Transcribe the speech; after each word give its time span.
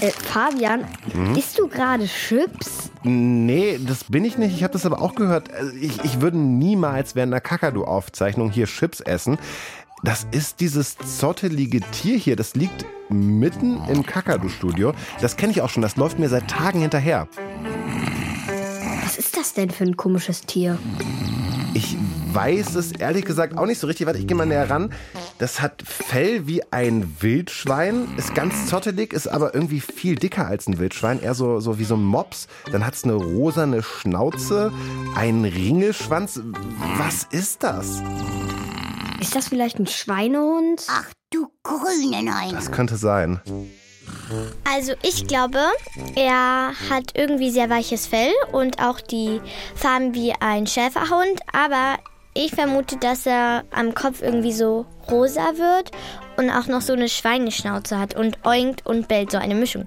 Äh, 0.00 0.10
Fabian, 0.10 0.84
isst 1.36 1.58
du 1.60 1.68
gerade 1.68 2.06
Chips? 2.06 2.90
Nee, 3.04 3.78
das 3.86 4.04
bin 4.04 4.24
ich 4.24 4.38
nicht. 4.38 4.54
Ich 4.54 4.64
habe 4.64 4.72
das 4.72 4.84
aber 4.84 5.00
auch 5.00 5.14
gehört. 5.14 5.52
Also 5.52 5.72
Ich, 5.76 6.02
ich 6.04 6.20
würde 6.20 6.36
niemals 6.38 7.14
während 7.14 7.32
einer 7.32 7.40
Kakadu-Aufzeichnung 7.40 8.50
hier 8.50 8.66
Chips 8.66 9.00
essen. 9.00 9.38
Das 10.04 10.26
ist 10.32 10.58
dieses 10.58 10.96
zottelige 10.98 11.80
Tier 11.80 12.18
hier. 12.18 12.34
Das 12.34 12.56
liegt 12.56 12.84
mitten 13.08 13.80
im 13.88 14.04
Kakadu-Studio. 14.04 14.94
Das 15.20 15.36
kenne 15.36 15.52
ich 15.52 15.62
auch 15.62 15.70
schon. 15.70 15.82
Das 15.82 15.96
läuft 15.96 16.18
mir 16.18 16.28
seit 16.28 16.48
Tagen 16.48 16.80
hinterher. 16.80 17.28
Was 19.04 19.16
ist 19.16 19.36
das 19.36 19.54
denn 19.54 19.70
für 19.70 19.84
ein 19.84 19.96
komisches 19.96 20.40
Tier? 20.40 20.76
Ich 21.74 21.96
weiß 22.32 22.74
es 22.74 22.92
ehrlich 22.92 23.24
gesagt 23.24 23.56
auch 23.56 23.66
nicht 23.66 23.78
so 23.78 23.86
richtig. 23.86 24.06
Warte, 24.06 24.18
ich 24.18 24.26
gehe 24.26 24.36
mal 24.36 24.44
näher 24.44 24.68
ran. 24.68 24.92
Das 25.38 25.60
hat 25.60 25.84
Fell 25.86 26.48
wie 26.48 26.62
ein 26.72 27.16
Wildschwein, 27.20 28.08
ist 28.16 28.34
ganz 28.34 28.66
zottelig, 28.66 29.12
ist 29.12 29.28
aber 29.28 29.54
irgendwie 29.54 29.80
viel 29.80 30.16
dicker 30.16 30.46
als 30.46 30.66
ein 30.66 30.78
Wildschwein, 30.78 31.20
eher 31.20 31.34
so, 31.34 31.60
so 31.60 31.78
wie 31.78 31.84
so 31.84 31.94
ein 31.94 32.04
Mops. 32.04 32.48
Dann 32.72 32.84
hat 32.84 32.94
es 32.94 33.04
eine 33.04 33.14
rosane 33.14 33.82
Schnauze, 33.82 34.72
einen 35.14 35.44
Ringelschwanz. 35.44 36.40
Was 36.96 37.24
ist 37.30 37.62
das? 37.62 38.02
Ist 39.22 39.36
das 39.36 39.48
vielleicht 39.48 39.78
ein 39.78 39.86
Schweinehund? 39.86 40.84
Ach 40.90 41.06
du 41.30 41.46
grüne 41.62 42.22
Neun. 42.24 42.52
Das 42.52 42.72
könnte 42.72 42.96
sein. 42.96 43.40
Also 44.64 44.94
ich 45.02 45.28
glaube, 45.28 45.60
er 46.16 46.72
hat 46.90 47.12
irgendwie 47.14 47.50
sehr 47.50 47.70
weiches 47.70 48.08
Fell 48.08 48.32
und 48.50 48.82
auch 48.82 49.00
die 49.00 49.40
Farben 49.76 50.12
wie 50.14 50.32
ein 50.40 50.66
Schäferhund, 50.66 51.40
aber 51.52 51.98
ich 52.34 52.52
vermute, 52.52 52.96
dass 52.96 53.24
er 53.26 53.64
am 53.70 53.94
Kopf 53.94 54.22
irgendwie 54.22 54.52
so 54.52 54.86
rosa 55.08 55.56
wird 55.56 55.92
und 56.36 56.50
auch 56.50 56.66
noch 56.66 56.80
so 56.80 56.92
eine 56.94 57.08
Schweineschnauze 57.08 57.98
hat 57.98 58.16
und 58.16 58.44
oinkt 58.44 58.84
und 58.86 59.06
bellt, 59.06 59.30
so 59.30 59.38
eine 59.38 59.54
Mischung. 59.54 59.86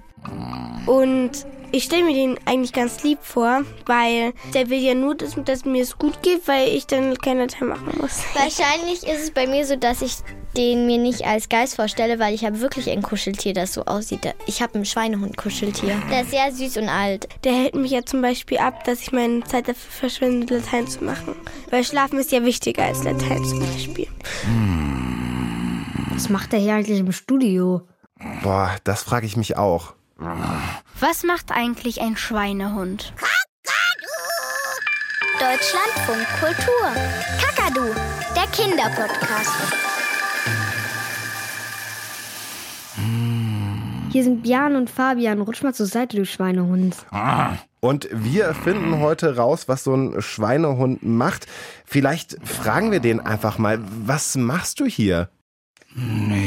Und 0.86 1.46
ich 1.72 1.84
stelle 1.84 2.04
mir 2.04 2.14
den 2.14 2.38
eigentlich 2.44 2.72
ganz 2.72 3.02
lieb 3.02 3.18
vor, 3.22 3.62
weil 3.86 4.32
der 4.54 4.70
will 4.70 4.78
ja 4.78 4.94
nur, 4.94 5.14
dass, 5.14 5.36
dass 5.44 5.64
mir 5.64 5.82
es 5.82 5.98
gut 5.98 6.22
geht, 6.22 6.46
weil 6.46 6.68
ich 6.68 6.86
dann 6.86 7.16
keine 7.18 7.46
Teil 7.46 7.68
machen 7.68 7.92
muss. 8.00 8.22
Wahrscheinlich 8.34 9.02
ist 9.02 9.24
es 9.24 9.30
bei 9.30 9.46
mir 9.46 9.64
so, 9.66 9.76
dass 9.76 10.02
ich 10.02 10.16
den 10.56 10.86
mir 10.86 10.98
nicht 10.98 11.26
als 11.26 11.48
Geist 11.48 11.76
vorstelle, 11.76 12.18
weil 12.18 12.34
ich 12.34 12.44
habe 12.44 12.60
wirklich 12.60 12.88
ein 12.90 13.02
Kuscheltier, 13.02 13.52
das 13.52 13.74
so 13.74 13.84
aussieht. 13.84 14.20
Ich 14.46 14.62
habe 14.62 14.78
ein 14.78 14.84
Schweinehund-Kuscheltier. 14.84 16.00
Der 16.10 16.22
ist 16.22 16.30
sehr 16.30 16.50
süß 16.50 16.78
und 16.78 16.88
alt. 16.88 17.28
Der 17.44 17.52
hält 17.52 17.74
mich 17.74 17.90
ja 17.90 18.04
zum 18.04 18.22
Beispiel 18.22 18.58
ab, 18.58 18.84
dass 18.84 19.02
ich 19.02 19.12
meine 19.12 19.44
Zeit 19.44 19.68
dafür 19.68 19.90
verschwende, 19.90 20.58
Latein 20.58 20.86
zu 20.86 21.04
machen. 21.04 21.36
Weil 21.70 21.84
Schlafen 21.84 22.18
ist 22.18 22.32
ja 22.32 22.42
wichtiger 22.42 22.84
als 22.84 23.04
Latein 23.04 23.44
zum 23.44 23.60
Beispiel. 23.60 24.08
Was 26.14 26.30
macht 26.30 26.52
der 26.52 26.60
hier 26.60 26.74
eigentlich 26.74 27.00
im 27.00 27.12
Studio? 27.12 27.82
Boah, 28.42 28.76
das 28.84 29.02
frage 29.02 29.26
ich 29.26 29.36
mich 29.36 29.58
auch. 29.58 29.94
Was 30.18 31.24
macht 31.24 31.52
eigentlich 31.52 32.00
ein 32.00 32.16
Schweinehund? 32.16 33.12
Deutschlandfunk 35.38 36.26
Kultur. 36.40 36.92
Kakadu, 37.38 37.94
der 38.34 38.46
Kinderpodcast. 38.46 39.52
Hier 44.10 44.24
sind 44.24 44.42
Björn 44.42 44.76
und 44.76 44.88
Fabian. 44.88 45.42
Rutsch 45.42 45.62
mal 45.62 45.74
zur 45.74 45.84
Seite, 45.84 46.16
du 46.16 46.24
Schweinehund. 46.24 46.96
Und 47.80 48.08
wir 48.10 48.54
finden 48.54 49.00
heute 49.00 49.36
raus, 49.36 49.68
was 49.68 49.84
so 49.84 49.94
ein 49.94 50.22
Schweinehund 50.22 51.02
macht. 51.02 51.46
Vielleicht 51.84 52.38
fragen 52.48 52.90
wir 52.90 53.00
den 53.00 53.20
einfach 53.20 53.58
mal, 53.58 53.78
was 53.82 54.36
machst 54.36 54.80
du 54.80 54.86
hier? 54.86 55.28
Nichts. 55.94 56.45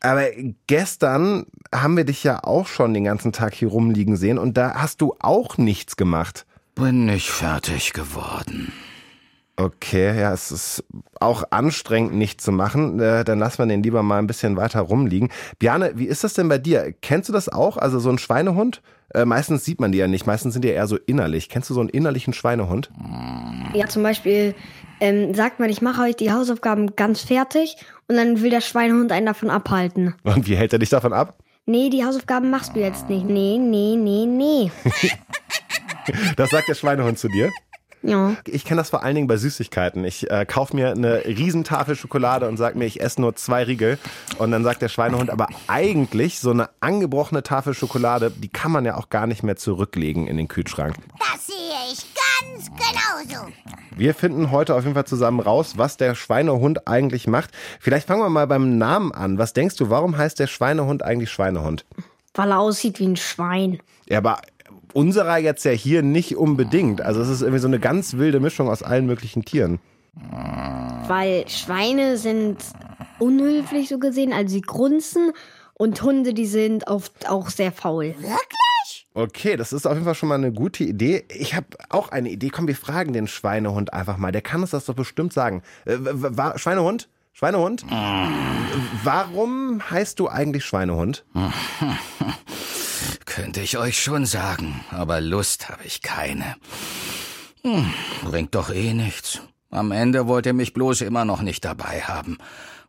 Aber 0.00 0.26
gestern 0.66 1.46
haben 1.74 1.96
wir 1.96 2.04
dich 2.04 2.22
ja 2.24 2.44
auch 2.44 2.66
schon 2.66 2.94
den 2.94 3.04
ganzen 3.04 3.32
Tag 3.32 3.54
hier 3.54 3.68
rumliegen 3.68 4.16
sehen 4.16 4.38
und 4.38 4.56
da 4.56 4.74
hast 4.74 5.00
du 5.00 5.14
auch 5.18 5.58
nichts 5.58 5.96
gemacht. 5.96 6.46
Bin 6.74 7.06
nicht 7.06 7.30
fertig 7.30 7.92
geworden. 7.92 8.72
Okay, 9.56 10.16
ja, 10.20 10.32
es 10.32 10.52
ist 10.52 10.84
auch 11.18 11.42
anstrengend, 11.50 12.14
nicht 12.14 12.40
zu 12.40 12.52
machen. 12.52 13.00
Äh, 13.00 13.24
dann 13.24 13.40
lassen 13.40 13.58
wir 13.58 13.66
den 13.66 13.82
lieber 13.82 14.04
mal 14.04 14.20
ein 14.20 14.28
bisschen 14.28 14.56
weiter 14.56 14.80
rumliegen. 14.82 15.30
Bjane, 15.58 15.92
wie 15.96 16.04
ist 16.04 16.22
das 16.22 16.34
denn 16.34 16.48
bei 16.48 16.58
dir? 16.58 16.94
Kennst 17.02 17.28
du 17.28 17.32
das 17.32 17.48
auch? 17.48 17.76
Also 17.76 17.98
so 17.98 18.08
ein 18.08 18.18
Schweinehund? 18.18 18.82
Äh, 19.12 19.24
meistens 19.24 19.64
sieht 19.64 19.80
man 19.80 19.90
die 19.90 19.98
ja 19.98 20.06
nicht. 20.06 20.28
Meistens 20.28 20.52
sind 20.52 20.62
die 20.62 20.68
ja 20.68 20.74
eher 20.74 20.86
so 20.86 20.96
innerlich. 20.96 21.48
Kennst 21.48 21.70
du 21.70 21.74
so 21.74 21.80
einen 21.80 21.88
innerlichen 21.88 22.34
Schweinehund? 22.34 22.92
Ja, 23.74 23.88
zum 23.88 24.04
Beispiel 24.04 24.54
ähm, 25.00 25.34
sagt 25.34 25.60
man, 25.60 25.70
ich 25.70 25.82
mache 25.82 26.02
heute 26.02 26.24
die 26.24 26.32
Hausaufgaben 26.32 26.96
ganz 26.96 27.22
fertig 27.22 27.76
und 28.08 28.16
dann 28.16 28.42
will 28.42 28.50
der 28.50 28.60
Schweinehund 28.60 29.12
einen 29.12 29.26
davon 29.26 29.50
abhalten. 29.50 30.14
Und 30.22 30.48
wie 30.48 30.56
hält 30.56 30.72
er 30.72 30.78
dich 30.78 30.90
davon 30.90 31.12
ab? 31.12 31.38
Nee, 31.66 31.90
die 31.90 32.04
Hausaufgaben 32.04 32.50
machst 32.50 32.74
du 32.74 32.80
jetzt 32.80 33.08
nicht. 33.08 33.26
Nee, 33.26 33.58
nee, 33.58 33.96
nee, 33.96 34.26
nee. 34.26 34.70
Das 36.36 36.48
sagt 36.48 36.68
der 36.68 36.74
Schweinehund 36.74 37.18
zu 37.18 37.28
dir? 37.28 37.50
Ja. 38.02 38.36
Ich 38.46 38.64
kenne 38.64 38.80
das 38.80 38.90
vor 38.90 39.02
allen 39.02 39.14
Dingen 39.14 39.26
bei 39.26 39.36
Süßigkeiten. 39.36 40.04
Ich 40.04 40.30
äh, 40.30 40.46
kaufe 40.46 40.74
mir 40.74 40.92
eine 40.92 41.24
Riesentafel 41.26 41.96
Schokolade 41.96 42.48
und 42.48 42.56
sage 42.56 42.78
mir, 42.78 42.86
ich 42.86 43.00
esse 43.00 43.20
nur 43.20 43.34
zwei 43.34 43.64
Riegel. 43.64 43.98
Und 44.38 44.52
dann 44.52 44.62
sagt 44.62 44.82
der 44.82 44.88
Schweinehund, 44.88 45.30
aber 45.30 45.48
eigentlich 45.66 46.38
so 46.38 46.50
eine 46.50 46.70
angebrochene 46.80 47.42
Tafel 47.42 47.74
Schokolade, 47.74 48.30
die 48.30 48.48
kann 48.48 48.70
man 48.70 48.84
ja 48.84 48.96
auch 48.96 49.10
gar 49.10 49.26
nicht 49.26 49.42
mehr 49.42 49.56
zurücklegen 49.56 50.26
in 50.26 50.36
den 50.36 50.48
Kühlschrank. 50.48 50.96
Das 51.18 51.48
ich 51.48 51.67
ganz 52.40 52.70
genauso. 52.70 53.48
Wir 53.96 54.14
finden 54.14 54.50
heute 54.50 54.74
auf 54.74 54.82
jeden 54.84 54.94
Fall 54.94 55.06
zusammen 55.06 55.40
raus, 55.40 55.74
was 55.76 55.96
der 55.96 56.14
Schweinehund 56.14 56.86
eigentlich 56.86 57.26
macht. 57.26 57.50
Vielleicht 57.80 58.06
fangen 58.06 58.22
wir 58.22 58.28
mal 58.28 58.46
beim 58.46 58.78
Namen 58.78 59.12
an. 59.12 59.38
Was 59.38 59.52
denkst 59.52 59.76
du, 59.76 59.90
warum 59.90 60.16
heißt 60.16 60.38
der 60.38 60.46
Schweinehund 60.46 61.02
eigentlich 61.02 61.30
Schweinehund? 61.30 61.84
Weil 62.34 62.52
er 62.52 62.60
aussieht 62.60 63.00
wie 63.00 63.06
ein 63.06 63.16
Schwein. 63.16 63.80
Ja, 64.08 64.18
aber 64.18 64.40
unserer 64.92 65.38
jetzt 65.38 65.64
ja 65.64 65.72
hier 65.72 66.02
nicht 66.02 66.36
unbedingt. 66.36 67.00
Also 67.00 67.20
es 67.20 67.28
ist 67.28 67.42
irgendwie 67.42 67.60
so 67.60 67.68
eine 67.68 67.80
ganz 67.80 68.14
wilde 68.14 68.40
Mischung 68.40 68.68
aus 68.68 68.82
allen 68.82 69.06
möglichen 69.06 69.44
Tieren. 69.44 69.80
Weil 71.06 71.48
Schweine 71.48 72.16
sind 72.16 72.58
unhöflich 73.18 73.88
so 73.88 73.98
gesehen, 73.98 74.32
also 74.32 74.54
sie 74.54 74.62
grunzen. 74.62 75.32
Und 75.74 76.02
Hunde, 76.02 76.34
die 76.34 76.46
sind 76.46 76.88
oft 76.88 77.28
auch 77.28 77.50
sehr 77.50 77.70
faul. 77.70 78.14
Okay, 79.18 79.56
das 79.56 79.72
ist 79.72 79.84
auf 79.84 79.94
jeden 79.94 80.04
Fall 80.04 80.14
schon 80.14 80.28
mal 80.28 80.36
eine 80.36 80.52
gute 80.52 80.84
Idee. 80.84 81.24
Ich 81.28 81.54
habe 81.56 81.66
auch 81.88 82.10
eine 82.10 82.28
Idee. 82.30 82.50
Komm, 82.50 82.68
wir 82.68 82.76
fragen 82.76 83.12
den 83.12 83.26
Schweinehund 83.26 83.92
einfach 83.92 84.16
mal. 84.16 84.30
Der 84.30 84.42
kann 84.42 84.60
uns 84.60 84.70
das 84.70 84.84
doch 84.84 84.94
bestimmt 84.94 85.32
sagen. 85.32 85.62
Äh, 85.86 85.96
w- 85.98 86.36
w- 86.36 86.56
Schweinehund? 86.58 87.08
Schweinehund? 87.32 87.84
Warum 89.02 89.82
heißt 89.90 90.20
du 90.20 90.28
eigentlich 90.28 90.64
Schweinehund? 90.64 91.24
Könnte 93.26 93.60
ich 93.60 93.76
euch 93.76 94.00
schon 94.00 94.24
sagen, 94.24 94.84
aber 94.92 95.20
Lust 95.20 95.68
habe 95.68 95.82
ich 95.84 96.02
keine. 96.02 96.54
Hm, 97.62 97.92
bringt 98.22 98.54
doch 98.54 98.70
eh 98.70 98.92
nichts. 98.94 99.40
Am 99.70 99.90
Ende 99.90 100.28
wollt 100.28 100.46
ihr 100.46 100.52
mich 100.52 100.74
bloß 100.74 101.00
immer 101.00 101.24
noch 101.24 101.42
nicht 101.42 101.64
dabei 101.64 102.02
haben. 102.02 102.38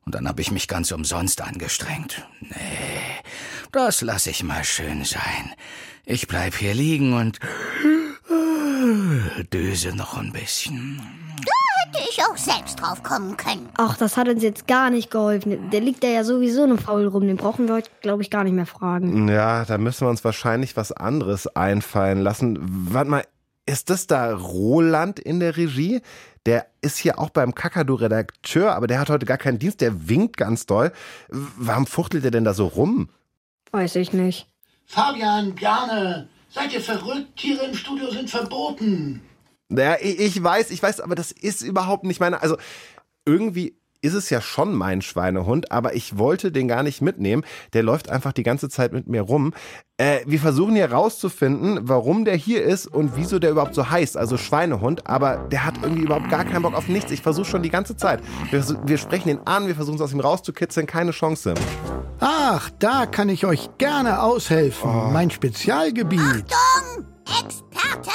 Und 0.06 0.14
dann 0.16 0.28
habe 0.28 0.42
ich 0.42 0.52
mich 0.52 0.68
ganz 0.68 0.92
umsonst 0.92 1.42
angestrengt. 1.42 2.24
Nee, 2.42 2.56
das 3.72 4.02
lasse 4.02 4.30
ich 4.30 4.44
mal 4.44 4.64
schön 4.64 5.04
sein. 5.04 5.54
Ich 6.06 6.28
bleib 6.28 6.56
hier 6.56 6.74
liegen 6.74 7.14
und 7.14 7.40
döse 9.54 9.96
noch 9.96 10.18
ein 10.18 10.32
bisschen. 10.32 11.02
Hätte 11.86 12.04
ich 12.10 12.22
auch 12.24 12.38
selbst 12.38 12.82
drauf 12.82 13.04
kommen 13.04 13.38
können. 13.38 13.70
Ach, 13.78 13.98
das 13.98 14.18
hat 14.18 14.28
uns 14.28 14.44
jetzt 14.44 14.68
gar 14.68 14.90
nicht 14.90 15.12
geholfen. 15.12 15.70
Der 15.72 15.82
liegt 15.82 16.04
da 16.04 16.08
ja 16.08 16.24
sowieso 16.24 16.68
nur 16.68 16.78
faul 16.78 17.08
rum. 17.08 17.26
Den 17.26 17.38
brauchen 17.38 17.68
wir 17.68 17.76
heute, 17.76 17.90
glaube 18.02 18.22
ich, 18.22 18.30
gar 18.30 18.44
nicht 18.44 18.54
mehr 18.54 18.66
fragen. 18.66 19.28
Ja, 19.28 19.66
da 19.66 19.78
müssen 19.78 20.06
wir 20.06 20.10
uns 20.10 20.24
wahrscheinlich 20.24 20.76
was 20.76 20.92
anderes 20.92 21.48
einfallen 21.56 22.20
lassen. 22.20 22.58
Warte 22.62 23.10
mal, 23.10 23.24
ist 23.66 23.90
das 23.90 24.08
da 24.08 24.34
Roland 24.34 25.20
in 25.20 25.40
der 25.40 25.58
Regie? 25.58 26.02
Der 26.46 26.68
ist 26.82 26.98
hier 26.98 27.20
auch 27.20 27.30
beim 27.30 27.54
Kakadu-Redakteur, 27.54 28.74
aber 28.74 28.88
der 28.88 29.00
hat 29.00 29.10
heute 29.10 29.26
gar 29.26 29.38
keinen 29.38 29.60
Dienst. 29.60 29.82
Der 29.82 30.10
winkt 30.10 30.38
ganz 30.38 30.66
doll. 30.66 30.92
Warum 31.30 31.86
fuchtelt 31.86 32.26
er 32.26 32.32
denn 32.32 32.46
da 32.46 32.54
so 32.54 32.68
rum? 32.68 33.10
Weiß 33.72 33.96
ich 33.96 34.14
nicht. 34.14 34.48
Fabian, 34.86 35.54
Bjane, 35.54 36.30
seid 36.50 36.74
ihr 36.74 36.82
verrückt? 36.82 37.38
Tiere 37.38 37.66
im 37.66 37.76
Studio 37.76 38.10
sind 38.12 38.30
verboten. 38.30 39.22
Naja, 39.70 39.98
ich, 40.02 40.20
ich 40.20 40.44
weiß, 40.44 40.72
ich 40.72 40.82
weiß, 40.82 41.02
aber 41.02 41.16
das 41.16 41.32
ist 41.32 41.62
überhaupt 41.62 42.04
nicht 42.04 42.20
meine. 42.20 42.42
Also 42.42 42.58
irgendwie, 43.26 43.79
ist 44.02 44.14
es 44.14 44.30
ja 44.30 44.42
schon 44.42 44.74
mein 44.74 45.02
Schweinehund, 45.02 45.72
aber 45.72 45.96
ich 45.96 46.18
wollte 46.18 46.52
den 46.52 46.68
gar 46.68 46.84
nicht 46.84 47.02
mitnehmen. 47.02 47.44
Der 47.74 47.84
läuft 47.84 48.10
einfach 48.10 48.34
die 48.34 48.44
ganze 48.44 48.70
Zeit 48.70 48.94
mit 48.94 49.08
mir 49.08 49.22
rum. 49.22 49.54
Äh, 49.98 50.20
wir 50.26 50.40
versuchen 50.40 50.76
hier 50.76 50.92
rauszufinden, 50.92 51.80
warum 51.84 52.24
der 52.24 52.36
hier 52.36 52.64
ist 52.64 52.88
und 52.88 53.18
wieso 53.18 53.40
der 53.40 53.52
überhaupt 53.52 53.76
so 53.76 53.90
heißt, 53.90 54.16
also 54.16 54.38
Schweinehund. 54.38 55.08
Aber 55.08 55.38
der 55.52 55.66
hat 55.66 55.76
irgendwie 55.82 56.04
überhaupt 56.04 56.30
gar 56.30 56.46
keinen 56.46 56.62
Bock 56.62 56.74
auf 56.74 56.88
nichts. 56.88 57.12
Ich 57.12 57.22
versuche 57.22 57.46
schon 57.46 57.64
die 57.64 57.70
gante 57.70 57.98
Zeit. 57.98 58.22
Wir, 58.52 58.64
wir 58.86 58.98
sprechen 58.98 59.30
ihn 59.30 59.40
an, 59.46 59.68
wir 59.68 59.76
versuchen 59.76 59.96
es 59.96 60.02
aus 60.02 60.14
ihm 60.14 60.22
rauszukitzeln, 60.22 60.88
keine 60.88 61.12
Chance. 61.12 61.54
Ach, 62.22 62.70
da 62.80 63.06
kann 63.06 63.30
ich 63.30 63.46
euch 63.46 63.70
gerne 63.78 64.22
aushelfen. 64.22 64.90
Oh. 64.90 65.10
Mein 65.12 65.30
Spezialgebiet. 65.30 66.20
Achtung, 66.22 67.06
Experte! 67.40 68.12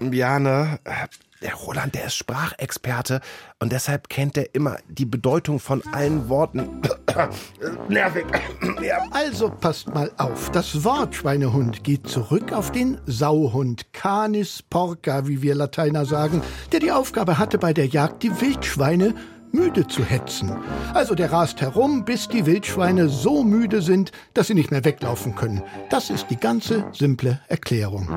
Bjane, 0.00 0.78
äh, 0.84 1.06
der 1.42 1.54
Roland, 1.54 1.94
der 1.94 2.06
ist 2.06 2.16
Sprachexperte 2.16 3.20
und 3.60 3.72
deshalb 3.72 4.08
kennt 4.08 4.36
er 4.36 4.54
immer 4.54 4.76
die 4.88 5.06
Bedeutung 5.06 5.58
von 5.58 5.82
allen 5.92 6.28
Worten. 6.28 6.82
Nervig. 7.88 8.26
Ja. 8.82 9.06
Also 9.10 9.50
passt 9.50 9.88
mal 9.94 10.10
auf. 10.16 10.50
Das 10.52 10.84
Wort 10.84 11.14
Schweinehund 11.14 11.84
geht 11.84 12.08
zurück 12.08 12.52
auf 12.52 12.72
den 12.72 12.98
Sauhund, 13.06 13.92
Canis 13.92 14.62
porca, 14.62 15.26
wie 15.26 15.42
wir 15.42 15.54
Lateiner 15.54 16.06
sagen, 16.06 16.42
der 16.72 16.80
die 16.80 16.92
Aufgabe 16.92 17.38
hatte, 17.38 17.58
bei 17.58 17.74
der 17.74 17.86
Jagd 17.86 18.22
die 18.22 18.40
Wildschweine 18.40 19.14
müde 19.52 19.86
zu 19.86 20.04
hetzen. 20.04 20.52
Also 20.94 21.14
der 21.14 21.32
rast 21.32 21.60
herum, 21.60 22.04
bis 22.04 22.28
die 22.28 22.46
Wildschweine 22.46 23.08
so 23.08 23.42
müde 23.42 23.82
sind, 23.82 24.12
dass 24.34 24.46
sie 24.46 24.54
nicht 24.54 24.70
mehr 24.70 24.84
weglaufen 24.84 25.34
können. 25.34 25.62
Das 25.90 26.10
ist 26.10 26.26
die 26.30 26.36
ganze 26.36 26.84
simple 26.92 27.40
Erklärung. 27.48 28.08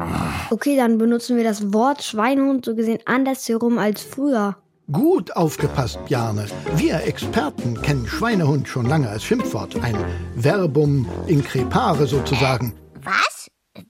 Okay, 0.50 0.75
dann 0.77 0.97
benutzen 0.97 1.38
wir 1.38 1.44
das 1.44 1.74
Wort 1.74 2.03
Schweinehund 2.03 2.65
so 2.65 2.75
gesehen 2.75 3.00
andersherum 3.06 3.77
als 3.77 4.01
früher. 4.01 4.57
Gut 4.91 5.35
aufgepasst, 5.35 5.97
Bjarne. 6.06 6.45
Wir 6.75 7.03
Experten 7.03 7.81
kennen 7.81 8.06
Schweinehund 8.06 8.68
schon 8.68 8.86
lange 8.86 9.07
als 9.07 9.24
Schimpfwort. 9.24 9.81
Ein 9.81 9.95
Verbum 10.36 11.07
increpare 11.27 12.06
sozusagen. 12.06 12.74
Was? 13.01 13.32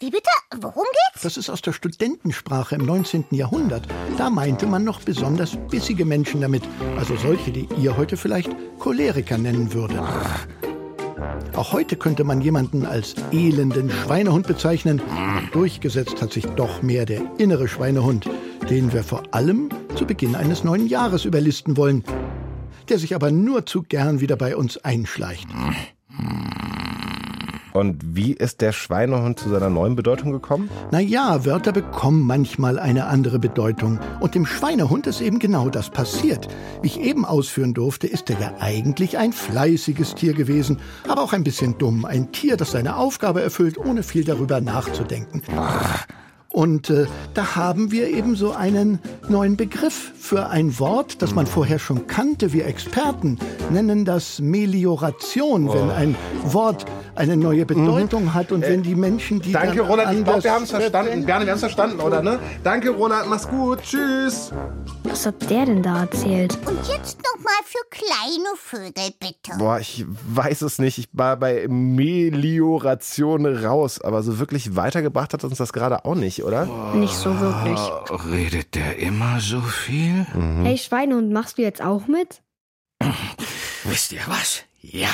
Wie 0.03 0.09
bitte? 0.09 0.29
Worum 0.59 0.83
geht's? 0.83 1.23
Das 1.23 1.37
ist 1.37 1.49
aus 1.49 1.61
der 1.61 1.71
Studentensprache 1.71 2.75
im 2.75 2.85
19. 2.85 3.23
Jahrhundert. 3.31 3.87
Da 4.17 4.29
meinte 4.29 4.65
man 4.65 4.83
noch 4.83 4.99
besonders 4.99 5.57
bissige 5.69 6.03
Menschen 6.03 6.41
damit. 6.41 6.63
Also 6.97 7.15
solche, 7.15 7.53
die 7.53 7.69
ihr 7.81 7.95
heute 7.95 8.17
vielleicht 8.17 8.51
Choleriker 8.79 9.37
nennen 9.37 9.71
würdet. 9.71 10.01
Auch 11.55 11.71
heute 11.71 11.95
könnte 11.95 12.25
man 12.25 12.41
jemanden 12.41 12.85
als 12.85 13.15
elenden 13.31 13.89
Schweinehund 13.89 14.45
bezeichnen. 14.45 15.01
Durchgesetzt 15.53 16.21
hat 16.21 16.33
sich 16.33 16.47
doch 16.47 16.81
mehr 16.81 17.05
der 17.05 17.21
innere 17.37 17.69
Schweinehund, 17.69 18.29
den 18.69 18.91
wir 18.91 19.05
vor 19.05 19.23
allem 19.31 19.69
zu 19.95 20.05
Beginn 20.05 20.35
eines 20.35 20.65
neuen 20.65 20.87
Jahres 20.87 21.23
überlisten 21.23 21.77
wollen, 21.77 22.03
der 22.89 22.99
sich 22.99 23.15
aber 23.15 23.31
nur 23.31 23.65
zu 23.65 23.83
gern 23.83 24.19
wieder 24.19 24.35
bei 24.35 24.57
uns 24.57 24.83
einschleicht. 24.83 25.47
Und 27.73 28.15
wie 28.15 28.33
ist 28.33 28.61
der 28.61 28.71
Schweinehund 28.71 29.39
zu 29.39 29.49
seiner 29.49 29.69
neuen 29.69 29.95
Bedeutung 29.95 30.31
gekommen? 30.31 30.69
Naja, 30.91 31.43
Wörter 31.43 31.71
bekommen 31.71 32.21
manchmal 32.21 32.77
eine 32.77 33.07
andere 33.07 33.39
Bedeutung. 33.39 33.99
Und 34.19 34.35
dem 34.35 34.45
Schweinehund 34.45 35.07
ist 35.07 35.21
eben 35.21 35.39
genau 35.39 35.69
das 35.69 35.89
passiert. 35.89 36.47
Wie 36.81 36.87
ich 36.87 36.99
eben 37.01 37.25
ausführen 37.25 37.73
durfte, 37.73 38.07
ist 38.07 38.29
er 38.29 38.39
ja 38.39 38.53
eigentlich 38.59 39.17
ein 39.17 39.33
fleißiges 39.33 40.13
Tier 40.15 40.33
gewesen, 40.33 40.79
aber 41.07 41.23
auch 41.23 41.33
ein 41.33 41.43
bisschen 41.43 41.77
dumm. 41.79 42.05
Ein 42.05 42.31
Tier, 42.31 42.57
das 42.57 42.71
seine 42.71 42.95
Aufgabe 42.95 43.41
erfüllt, 43.41 43.77
ohne 43.77 44.03
viel 44.03 44.23
darüber 44.23 44.61
nachzudenken. 44.61 45.41
Und 46.53 46.91
äh, 46.91 47.07
da 47.33 47.55
haben 47.55 47.91
wir 47.91 48.09
eben 48.09 48.35
so 48.35 48.51
einen 48.51 48.99
neuen 49.29 49.57
Begriff 49.57 50.11
für 50.19 50.49
ein 50.49 50.79
Wort, 50.79 51.21
das 51.21 51.33
man 51.33 51.47
vorher 51.47 51.79
schon 51.79 52.07
kannte. 52.07 52.53
Wir 52.53 52.65
Experten 52.65 53.39
nennen 53.71 54.05
das 54.05 54.39
Melioration, 54.39 55.71
wenn 55.73 55.89
ein 55.91 56.15
Wort 56.43 56.85
eine 57.15 57.37
neue 57.37 57.65
Bedeutung 57.65 58.33
hat 58.33 58.51
und 58.51 58.61
wenn 58.61 58.83
die 58.83 58.95
Menschen, 58.95 59.41
die 59.41 59.51
Danke, 59.51 59.77
dann 59.77 59.87
Roland. 59.87 60.17
Ich 60.17 60.23
glaube, 60.23 60.43
wir 60.43 60.51
haben 60.51 60.63
es 60.63 60.71
verstanden. 60.71 61.25
Bjane, 61.25 61.45
wir 61.45 61.51
haben 61.51 61.55
es 61.55 61.61
verstanden, 61.61 61.99
oder 61.99 62.21
ne? 62.21 62.39
Danke, 62.63 62.89
Roland. 62.89 63.29
Mach's 63.29 63.47
gut. 63.47 63.81
Tschüss. 63.83 64.51
Was 65.03 65.25
hat 65.25 65.49
der 65.49 65.65
denn 65.65 65.83
da 65.83 66.01
erzählt? 66.01 66.57
Und 66.65 66.79
jetzt 66.87 67.19
noch 67.19 67.43
mal 67.43 67.51
für 67.65 67.77
kleine 67.91 68.55
Vögel, 68.55 69.13
bitte. 69.19 69.57
Boah, 69.59 69.79
ich 69.79 70.05
weiß 70.07 70.63
es 70.63 70.79
nicht. 70.79 70.97
Ich 70.97 71.09
war 71.13 71.37
bei 71.37 71.67
Melioration 71.69 73.45
raus. 73.45 74.01
Aber 74.01 74.23
so 74.23 74.39
wirklich 74.39 74.75
weitergebracht 74.75 75.33
hat 75.33 75.43
uns 75.43 75.57
das 75.57 75.71
gerade 75.71 76.05
auch 76.05 76.15
nicht, 76.15 76.43
oder? 76.43 76.67
Nicht 76.95 77.13
so 77.13 77.39
wirklich. 77.39 77.79
Redet 78.31 78.73
der 78.73 78.97
immer 78.97 79.12
so 79.39 79.61
viel? 79.61 80.25
Hey 80.63 80.77
Schweinehund, 80.77 81.31
machst 81.31 81.57
du 81.57 81.61
jetzt 81.61 81.81
auch 81.81 82.07
mit? 82.07 82.41
Wisst 83.83 84.11
ihr 84.11 84.21
was? 84.27 84.63
Ja. 84.81 85.09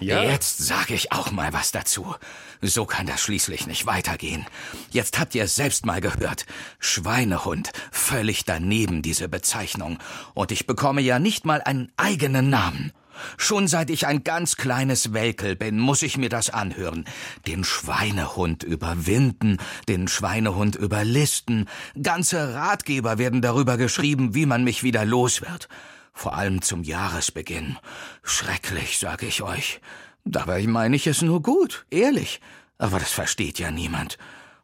Jetzt 0.00 0.58
sage 0.58 0.94
ich 0.94 1.12
auch 1.12 1.30
mal 1.30 1.52
was 1.52 1.72
dazu. 1.72 2.14
So 2.62 2.84
kann 2.84 3.06
das 3.06 3.20
schließlich 3.20 3.66
nicht 3.66 3.86
weitergehen. 3.86 4.46
Jetzt 4.90 5.18
habt 5.18 5.34
ihr 5.34 5.44
es 5.44 5.54
selbst 5.54 5.84
mal 5.84 6.00
gehört. 6.00 6.46
Schweinehund. 6.78 7.70
Völlig 7.90 8.44
daneben 8.44 9.02
diese 9.02 9.28
Bezeichnung. 9.28 9.98
Und 10.34 10.52
ich 10.52 10.66
bekomme 10.66 11.00
ja 11.00 11.18
nicht 11.18 11.44
mal 11.44 11.60
einen 11.62 11.92
eigenen 11.96 12.50
Namen. 12.50 12.92
Schon 13.36 13.68
seit 13.68 13.90
ich 13.90 14.06
ein 14.06 14.24
ganz 14.24 14.56
kleines 14.56 15.12
Welkel 15.12 15.56
bin, 15.56 15.78
muss 15.78 16.02
ich 16.02 16.16
mir 16.16 16.28
das 16.28 16.50
anhören. 16.50 17.04
Den 17.46 17.64
Schweinehund 17.64 18.62
überwinden, 18.62 19.58
den 19.88 20.08
Schweinehund 20.08 20.76
überlisten. 20.76 21.68
Ganze 22.02 22.54
Ratgeber 22.54 23.18
werden 23.18 23.42
darüber 23.42 23.76
geschrieben, 23.76 24.34
wie 24.34 24.46
man 24.46 24.64
mich 24.64 24.82
wieder 24.82 25.04
los 25.04 25.42
wird. 25.42 25.68
Vor 26.12 26.34
allem 26.34 26.62
zum 26.62 26.82
Jahresbeginn. 26.82 27.78
Schrecklich, 28.22 28.98
sag 28.98 29.22
ich 29.22 29.42
euch. 29.42 29.80
Dabei 30.24 30.66
meine 30.66 30.96
ich 30.96 31.06
es 31.06 31.22
nur 31.22 31.42
gut, 31.42 31.86
ehrlich. 31.90 32.40
Aber 32.78 32.98
das 32.98 33.10
versteht 33.10 33.58
ja 33.58 33.70
niemand. 33.70 34.18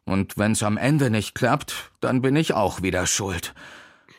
Und 0.05 0.37
wenn's 0.37 0.63
am 0.63 0.77
Ende 0.77 1.09
nicht 1.09 1.35
klappt, 1.35 1.91
dann 1.99 2.21
bin 2.21 2.35
ich 2.35 2.53
auch 2.53 2.81
wieder 2.81 3.05
schuld. 3.05 3.53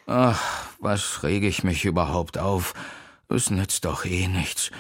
Ach, 0.06 0.40
was 0.80 1.22
rege 1.22 1.46
ich 1.46 1.64
mich 1.64 1.84
überhaupt 1.84 2.38
auf? 2.38 2.74
Es 3.28 3.50
nützt 3.50 3.84
doch 3.84 4.04
eh 4.04 4.26
nichts. 4.28 4.70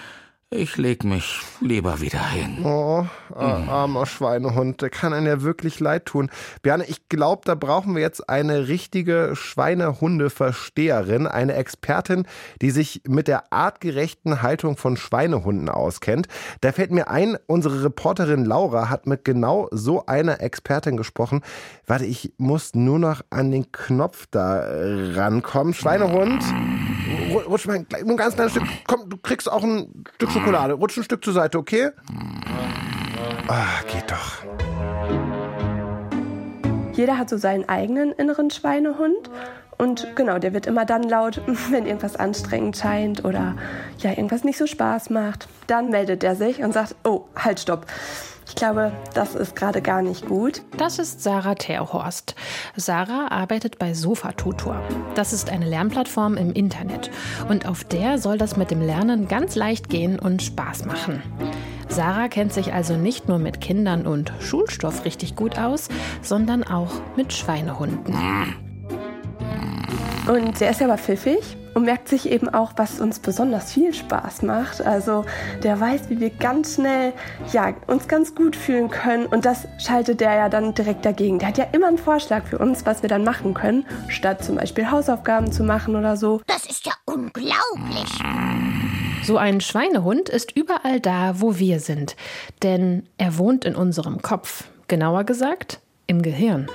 Ich 0.50 0.78
leg 0.78 1.04
mich 1.04 1.42
lieber 1.60 2.00
wieder 2.00 2.26
hin. 2.30 2.64
Oh, 2.64 3.04
armer 3.34 4.06
Schweinehund, 4.06 4.80
der 4.80 4.88
kann 4.88 5.12
einem 5.12 5.26
ja 5.26 5.42
wirklich 5.42 5.78
leid 5.78 6.06
tun. 6.06 6.30
Bjane, 6.62 6.84
ich 6.86 7.10
glaube, 7.10 7.42
da 7.44 7.54
brauchen 7.54 7.94
wir 7.94 8.00
jetzt 8.00 8.30
eine 8.30 8.66
richtige 8.66 9.34
Schweinehunde-Versteherin, 9.36 11.26
eine 11.26 11.52
Expertin, 11.52 12.26
die 12.62 12.70
sich 12.70 13.02
mit 13.06 13.28
der 13.28 13.52
artgerechten 13.52 14.40
Haltung 14.40 14.78
von 14.78 14.96
Schweinehunden 14.96 15.68
auskennt. 15.68 16.28
Da 16.62 16.72
fällt 16.72 16.92
mir 16.92 17.10
ein, 17.10 17.36
unsere 17.46 17.84
Reporterin 17.84 18.46
Laura 18.46 18.88
hat 18.88 19.06
mit 19.06 19.26
genau 19.26 19.68
so 19.70 20.06
einer 20.06 20.40
Expertin 20.40 20.96
gesprochen. 20.96 21.42
Warte, 21.86 22.06
ich 22.06 22.32
muss 22.38 22.74
nur 22.74 22.98
noch 22.98 23.20
an 23.28 23.50
den 23.50 23.70
Knopf 23.70 24.24
da 24.30 24.64
rankommen. 25.14 25.74
Schweinehund, 25.74 26.42
ru- 26.42 26.87
rutsch 27.48 27.66
mal 27.66 27.76
ein, 27.76 27.86
ein 27.92 28.16
ganz 28.16 28.34
kleines 28.34 28.52
Stück. 28.52 28.64
Komm, 28.86 29.08
du 29.08 29.16
kriegst 29.16 29.50
auch 29.50 29.62
ein 29.62 30.04
Stück 30.16 30.30
Schokolade. 30.30 30.74
Rutsch 30.74 30.96
ein 30.96 31.04
Stück 31.04 31.24
zur 31.24 31.32
Seite, 31.32 31.58
okay? 31.58 31.90
Ah, 33.48 33.82
geht 33.86 34.10
doch. 34.10 34.44
Jeder 36.92 37.16
hat 37.16 37.28
so 37.28 37.36
seinen 37.36 37.68
eigenen 37.68 38.12
inneren 38.12 38.50
Schweinehund. 38.50 39.30
Und 39.78 40.08
genau, 40.16 40.38
der 40.38 40.52
wird 40.52 40.66
immer 40.66 40.84
dann 40.84 41.04
laut, 41.04 41.40
wenn 41.70 41.86
irgendwas 41.86 42.16
anstrengend 42.16 42.76
scheint 42.76 43.24
oder 43.24 43.56
ja, 43.98 44.10
irgendwas 44.10 44.44
nicht 44.44 44.58
so 44.58 44.66
Spaß 44.66 45.10
macht. 45.10 45.48
Dann 45.68 45.90
meldet 45.90 46.24
er 46.24 46.34
sich 46.34 46.62
und 46.62 46.72
sagt, 46.72 46.96
oh, 47.04 47.26
halt, 47.36 47.60
stopp. 47.60 47.86
Ich 48.48 48.54
glaube, 48.54 48.92
das 49.14 49.34
ist 49.34 49.54
gerade 49.54 49.82
gar 49.82 50.02
nicht 50.02 50.26
gut. 50.26 50.62
Das 50.78 50.98
ist 50.98 51.22
Sarah 51.22 51.54
Terhorst. 51.54 52.34
Sarah 52.76 53.28
arbeitet 53.30 53.78
bei 53.78 53.92
Sofatutor. 53.92 54.82
Das 55.14 55.32
ist 55.32 55.50
eine 55.50 55.66
Lernplattform 55.66 56.36
im 56.36 56.52
Internet. 56.52 57.10
Und 57.48 57.66
auf 57.66 57.84
der 57.84 58.18
soll 58.18 58.38
das 58.38 58.56
mit 58.56 58.70
dem 58.70 58.80
Lernen 58.80 59.28
ganz 59.28 59.54
leicht 59.54 59.90
gehen 59.90 60.18
und 60.18 60.42
Spaß 60.42 60.86
machen. 60.86 61.22
Sarah 61.88 62.28
kennt 62.28 62.52
sich 62.52 62.72
also 62.72 62.96
nicht 62.96 63.28
nur 63.28 63.38
mit 63.38 63.60
Kindern 63.60 64.06
und 64.06 64.32
Schulstoff 64.40 65.04
richtig 65.04 65.36
gut 65.36 65.58
aus, 65.58 65.88
sondern 66.22 66.64
auch 66.64 66.90
mit 67.16 67.32
Schweinehunden. 67.32 68.14
Und 70.28 70.60
der 70.60 70.70
ist 70.70 70.80
ja 70.80 70.86
aber 70.86 70.98
pfiffig 70.98 71.56
und 71.72 71.84
merkt 71.84 72.08
sich 72.08 72.30
eben 72.30 72.48
auch, 72.50 72.72
was 72.76 73.00
uns 73.00 73.18
besonders 73.18 73.72
viel 73.72 73.94
Spaß 73.94 74.42
macht. 74.42 74.82
Also 74.82 75.24
der 75.62 75.80
weiß, 75.80 76.10
wie 76.10 76.20
wir 76.20 76.28
ganz 76.28 76.74
schnell 76.74 77.14
ja, 77.52 77.74
uns 77.86 78.08
ganz 78.08 78.34
gut 78.34 78.54
fühlen 78.54 78.90
können. 78.90 79.24
Und 79.24 79.46
das 79.46 79.66
schaltet 79.78 80.20
der 80.20 80.34
ja 80.34 80.48
dann 80.50 80.74
direkt 80.74 81.06
dagegen. 81.06 81.38
Der 81.38 81.48
hat 81.48 81.56
ja 81.56 81.66
immer 81.72 81.88
einen 81.88 81.96
Vorschlag 81.96 82.44
für 82.44 82.58
uns, 82.58 82.84
was 82.84 83.00
wir 83.00 83.08
dann 83.08 83.24
machen 83.24 83.54
können, 83.54 83.86
statt 84.08 84.44
zum 84.44 84.56
Beispiel 84.56 84.90
Hausaufgaben 84.90 85.50
zu 85.50 85.62
machen 85.62 85.96
oder 85.96 86.16
so. 86.18 86.42
Das 86.46 86.66
ist 86.66 86.84
ja 86.84 86.92
unglaublich. 87.06 88.18
So 89.24 89.38
ein 89.38 89.60
Schweinehund 89.62 90.28
ist 90.28 90.54
überall 90.54 91.00
da, 91.00 91.40
wo 91.40 91.58
wir 91.58 91.80
sind. 91.80 92.16
Denn 92.62 93.08
er 93.16 93.38
wohnt 93.38 93.64
in 93.64 93.74
unserem 93.74 94.20
Kopf. 94.20 94.64
Genauer 94.88 95.24
gesagt, 95.24 95.80
im 96.06 96.20
Gehirn. 96.20 96.68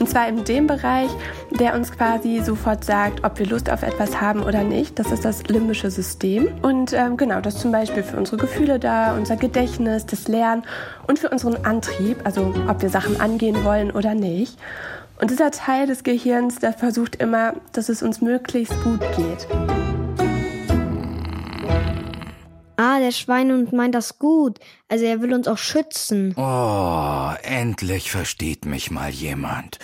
Und 0.00 0.08
zwar 0.08 0.28
in 0.28 0.44
dem 0.44 0.66
Bereich, 0.66 1.10
der 1.50 1.74
uns 1.74 1.92
quasi 1.92 2.40
sofort 2.42 2.84
sagt, 2.84 3.22
ob 3.22 3.38
wir 3.38 3.46
Lust 3.46 3.70
auf 3.70 3.82
etwas 3.82 4.20
haben 4.20 4.42
oder 4.42 4.64
nicht. 4.64 4.98
Das 4.98 5.12
ist 5.12 5.24
das 5.24 5.44
limbische 5.44 5.90
System. 5.90 6.48
Und 6.62 6.94
ähm, 6.94 7.18
genau, 7.18 7.40
das 7.40 7.56
ist 7.56 7.60
zum 7.60 7.70
Beispiel 7.70 8.02
für 8.02 8.16
unsere 8.16 8.38
Gefühle 8.38 8.78
da, 8.78 9.14
unser 9.14 9.36
Gedächtnis, 9.36 10.06
das 10.06 10.26
Lernen 10.26 10.62
und 11.06 11.18
für 11.18 11.28
unseren 11.28 11.64
Antrieb, 11.64 12.18
also 12.24 12.54
ob 12.66 12.80
wir 12.80 12.88
Sachen 12.88 13.20
angehen 13.20 13.62
wollen 13.62 13.90
oder 13.90 14.14
nicht. 14.14 14.58
Und 15.20 15.30
dieser 15.30 15.50
Teil 15.50 15.86
des 15.86 16.02
Gehirns, 16.02 16.60
der 16.60 16.72
versucht 16.72 17.16
immer, 17.16 17.52
dass 17.72 17.90
es 17.90 18.02
uns 18.02 18.22
möglichst 18.22 18.74
gut 18.82 19.00
geht. 19.16 19.46
Ah, 22.82 22.98
der 22.98 23.12
Schweinehund 23.12 23.74
meint 23.74 23.94
das 23.94 24.18
gut. 24.18 24.58
Also 24.88 25.04
er 25.04 25.20
will 25.20 25.34
uns 25.34 25.46
auch 25.46 25.58
schützen. 25.58 26.32
Oh, 26.38 27.30
endlich 27.42 28.10
versteht 28.10 28.64
mich 28.64 28.90
mal 28.90 29.10
jemand. 29.10 29.78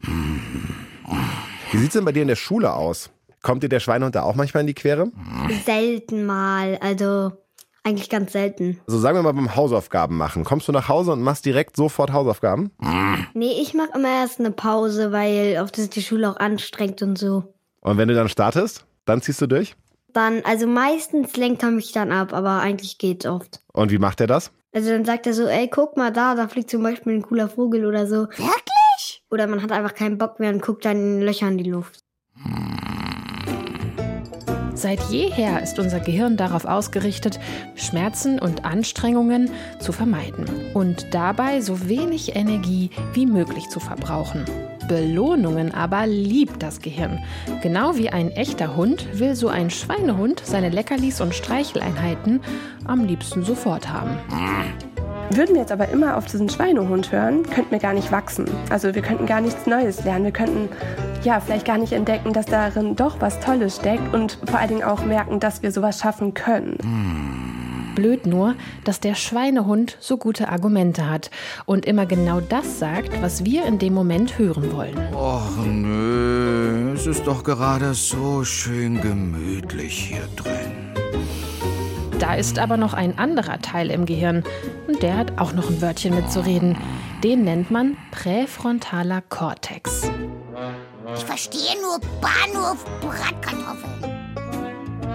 Hm. 0.00 0.74
Wie 1.70 1.78
sieht's 1.78 1.94
denn 1.94 2.04
bei 2.04 2.10
dir 2.10 2.22
in 2.22 2.28
der 2.28 2.34
Schule 2.34 2.72
aus? 2.72 3.10
Kommt 3.40 3.62
dir 3.62 3.68
der 3.68 3.78
Schweinehund 3.78 4.16
da 4.16 4.24
auch 4.24 4.34
manchmal 4.34 4.62
in 4.62 4.66
die 4.66 4.74
Quere? 4.74 5.12
Selten 5.64 6.26
mal. 6.26 6.76
Also 6.80 7.30
eigentlich 7.84 8.10
ganz 8.10 8.32
selten. 8.32 8.80
Also 8.88 8.98
sagen 8.98 9.16
wir 9.16 9.22
mal 9.22 9.30
beim 9.30 9.54
Hausaufgaben 9.54 10.16
machen. 10.16 10.42
Kommst 10.42 10.66
du 10.66 10.72
nach 10.72 10.88
Hause 10.88 11.12
und 11.12 11.22
machst 11.22 11.46
direkt 11.46 11.76
sofort 11.76 12.12
Hausaufgaben? 12.12 12.72
Nee, 13.34 13.60
ich 13.62 13.74
mache 13.74 13.90
immer 13.94 14.08
erst 14.08 14.40
eine 14.40 14.50
Pause, 14.50 15.12
weil 15.12 15.60
oft 15.62 15.78
ist 15.78 15.94
die 15.94 16.02
Schule 16.02 16.28
auch 16.28 16.36
anstrengend 16.38 17.00
und 17.02 17.16
so. 17.16 17.54
Und 17.80 17.96
wenn 17.96 18.08
du 18.08 18.14
dann 18.16 18.28
startest, 18.28 18.86
dann 19.04 19.22
ziehst 19.22 19.40
du 19.40 19.46
durch? 19.46 19.76
Dann, 20.14 20.42
also 20.44 20.68
meistens 20.68 21.36
lenkt 21.36 21.64
er 21.64 21.72
mich 21.72 21.90
dann 21.92 22.12
ab, 22.12 22.32
aber 22.32 22.60
eigentlich 22.60 22.98
geht's 22.98 23.26
oft. 23.26 23.60
Und 23.72 23.90
wie 23.90 23.98
macht 23.98 24.20
er 24.20 24.28
das? 24.28 24.52
Also 24.72 24.90
dann 24.90 25.04
sagt 25.04 25.26
er 25.26 25.34
so, 25.34 25.46
ey, 25.46 25.68
guck 25.68 25.96
mal 25.96 26.12
da, 26.12 26.34
da 26.36 26.48
fliegt 26.48 26.70
zum 26.70 26.82
Beispiel 26.82 27.14
ein 27.14 27.22
cooler 27.22 27.48
Vogel 27.48 27.84
oder 27.84 28.06
so. 28.06 28.28
Wirklich? 28.28 29.24
Oder 29.30 29.48
man 29.48 29.60
hat 29.60 29.72
einfach 29.72 29.94
keinen 29.94 30.16
Bock 30.16 30.38
mehr 30.38 30.52
und 30.52 30.62
guckt 30.62 30.84
dann 30.84 30.96
in 30.96 31.22
Löcher 31.22 31.48
in 31.48 31.58
die 31.58 31.68
Luft. 31.70 31.98
Seit 34.84 35.00
jeher 35.04 35.62
ist 35.62 35.78
unser 35.78 35.98
Gehirn 35.98 36.36
darauf 36.36 36.66
ausgerichtet, 36.66 37.40
Schmerzen 37.74 38.38
und 38.38 38.66
Anstrengungen 38.66 39.50
zu 39.78 39.92
vermeiden 39.92 40.44
und 40.74 41.06
dabei 41.14 41.62
so 41.62 41.88
wenig 41.88 42.36
Energie 42.36 42.90
wie 43.14 43.24
möglich 43.24 43.70
zu 43.70 43.80
verbrauchen. 43.80 44.44
Belohnungen 44.86 45.72
aber 45.72 46.06
liebt 46.06 46.62
das 46.62 46.80
Gehirn. 46.80 47.18
Genau 47.62 47.96
wie 47.96 48.10
ein 48.10 48.30
echter 48.32 48.76
Hund 48.76 49.06
will 49.18 49.34
so 49.34 49.48
ein 49.48 49.70
Schweinehund 49.70 50.42
seine 50.44 50.68
Leckerlis 50.68 51.22
und 51.22 51.34
Streicheleinheiten 51.34 52.42
am 52.86 53.06
liebsten 53.06 53.42
sofort 53.42 53.88
haben. 53.90 54.18
Würden 55.30 55.54
wir 55.54 55.62
jetzt 55.62 55.72
aber 55.72 55.88
immer 55.88 56.16
auf 56.16 56.26
diesen 56.26 56.48
Schweinehund 56.48 57.10
hören, 57.10 57.42
könnten 57.44 57.70
wir 57.70 57.78
gar 57.78 57.94
nicht 57.94 58.12
wachsen. 58.12 58.46
Also 58.70 58.94
wir 58.94 59.02
könnten 59.02 59.26
gar 59.26 59.40
nichts 59.40 59.66
Neues 59.66 60.04
lernen. 60.04 60.24
Wir 60.24 60.32
könnten 60.32 60.68
ja 61.24 61.40
vielleicht 61.40 61.66
gar 61.66 61.78
nicht 61.78 61.92
entdecken, 61.92 62.32
dass 62.32 62.46
darin 62.46 62.94
doch 62.94 63.20
was 63.20 63.40
Tolles 63.40 63.76
steckt 63.76 64.14
und 64.14 64.38
vor 64.48 64.58
allen 64.58 64.68
Dingen 64.68 64.84
auch 64.84 65.04
merken, 65.04 65.40
dass 65.40 65.62
wir 65.62 65.72
sowas 65.72 65.98
schaffen 65.98 66.34
können. 66.34 66.76
Blöd 67.94 68.26
nur, 68.26 68.54
dass 68.84 69.00
der 69.00 69.14
Schweinehund 69.14 69.96
so 70.00 70.16
gute 70.16 70.48
Argumente 70.48 71.08
hat 71.08 71.30
und 71.64 71.86
immer 71.86 72.06
genau 72.06 72.40
das 72.40 72.78
sagt, 72.78 73.22
was 73.22 73.44
wir 73.44 73.64
in 73.66 73.78
dem 73.78 73.94
Moment 73.94 74.38
hören 74.38 74.72
wollen. 74.72 74.98
Och 75.14 75.64
nö, 75.64 76.92
es 76.94 77.06
ist 77.06 77.26
doch 77.26 77.44
gerade 77.44 77.94
so 77.94 78.44
schön 78.44 79.00
gemütlich 79.00 80.10
hier 80.10 80.28
drin. 80.36 80.83
Da 82.24 82.32
ist 82.36 82.58
aber 82.58 82.78
noch 82.78 82.94
ein 82.94 83.18
anderer 83.18 83.60
Teil 83.60 83.90
im 83.90 84.06
Gehirn 84.06 84.44
und 84.86 85.02
der 85.02 85.18
hat 85.18 85.38
auch 85.38 85.52
noch 85.52 85.68
ein 85.68 85.82
Wörtchen 85.82 86.14
mitzureden. 86.14 86.74
Den 87.22 87.44
nennt 87.44 87.70
man 87.70 87.98
präfrontaler 88.12 89.20
Kortex. 89.20 90.10
Ich 91.14 91.22
verstehe 91.22 91.78
nur 91.82 92.00
Bahnhof 92.22 92.82
Bratkartoffeln. 93.02 94.13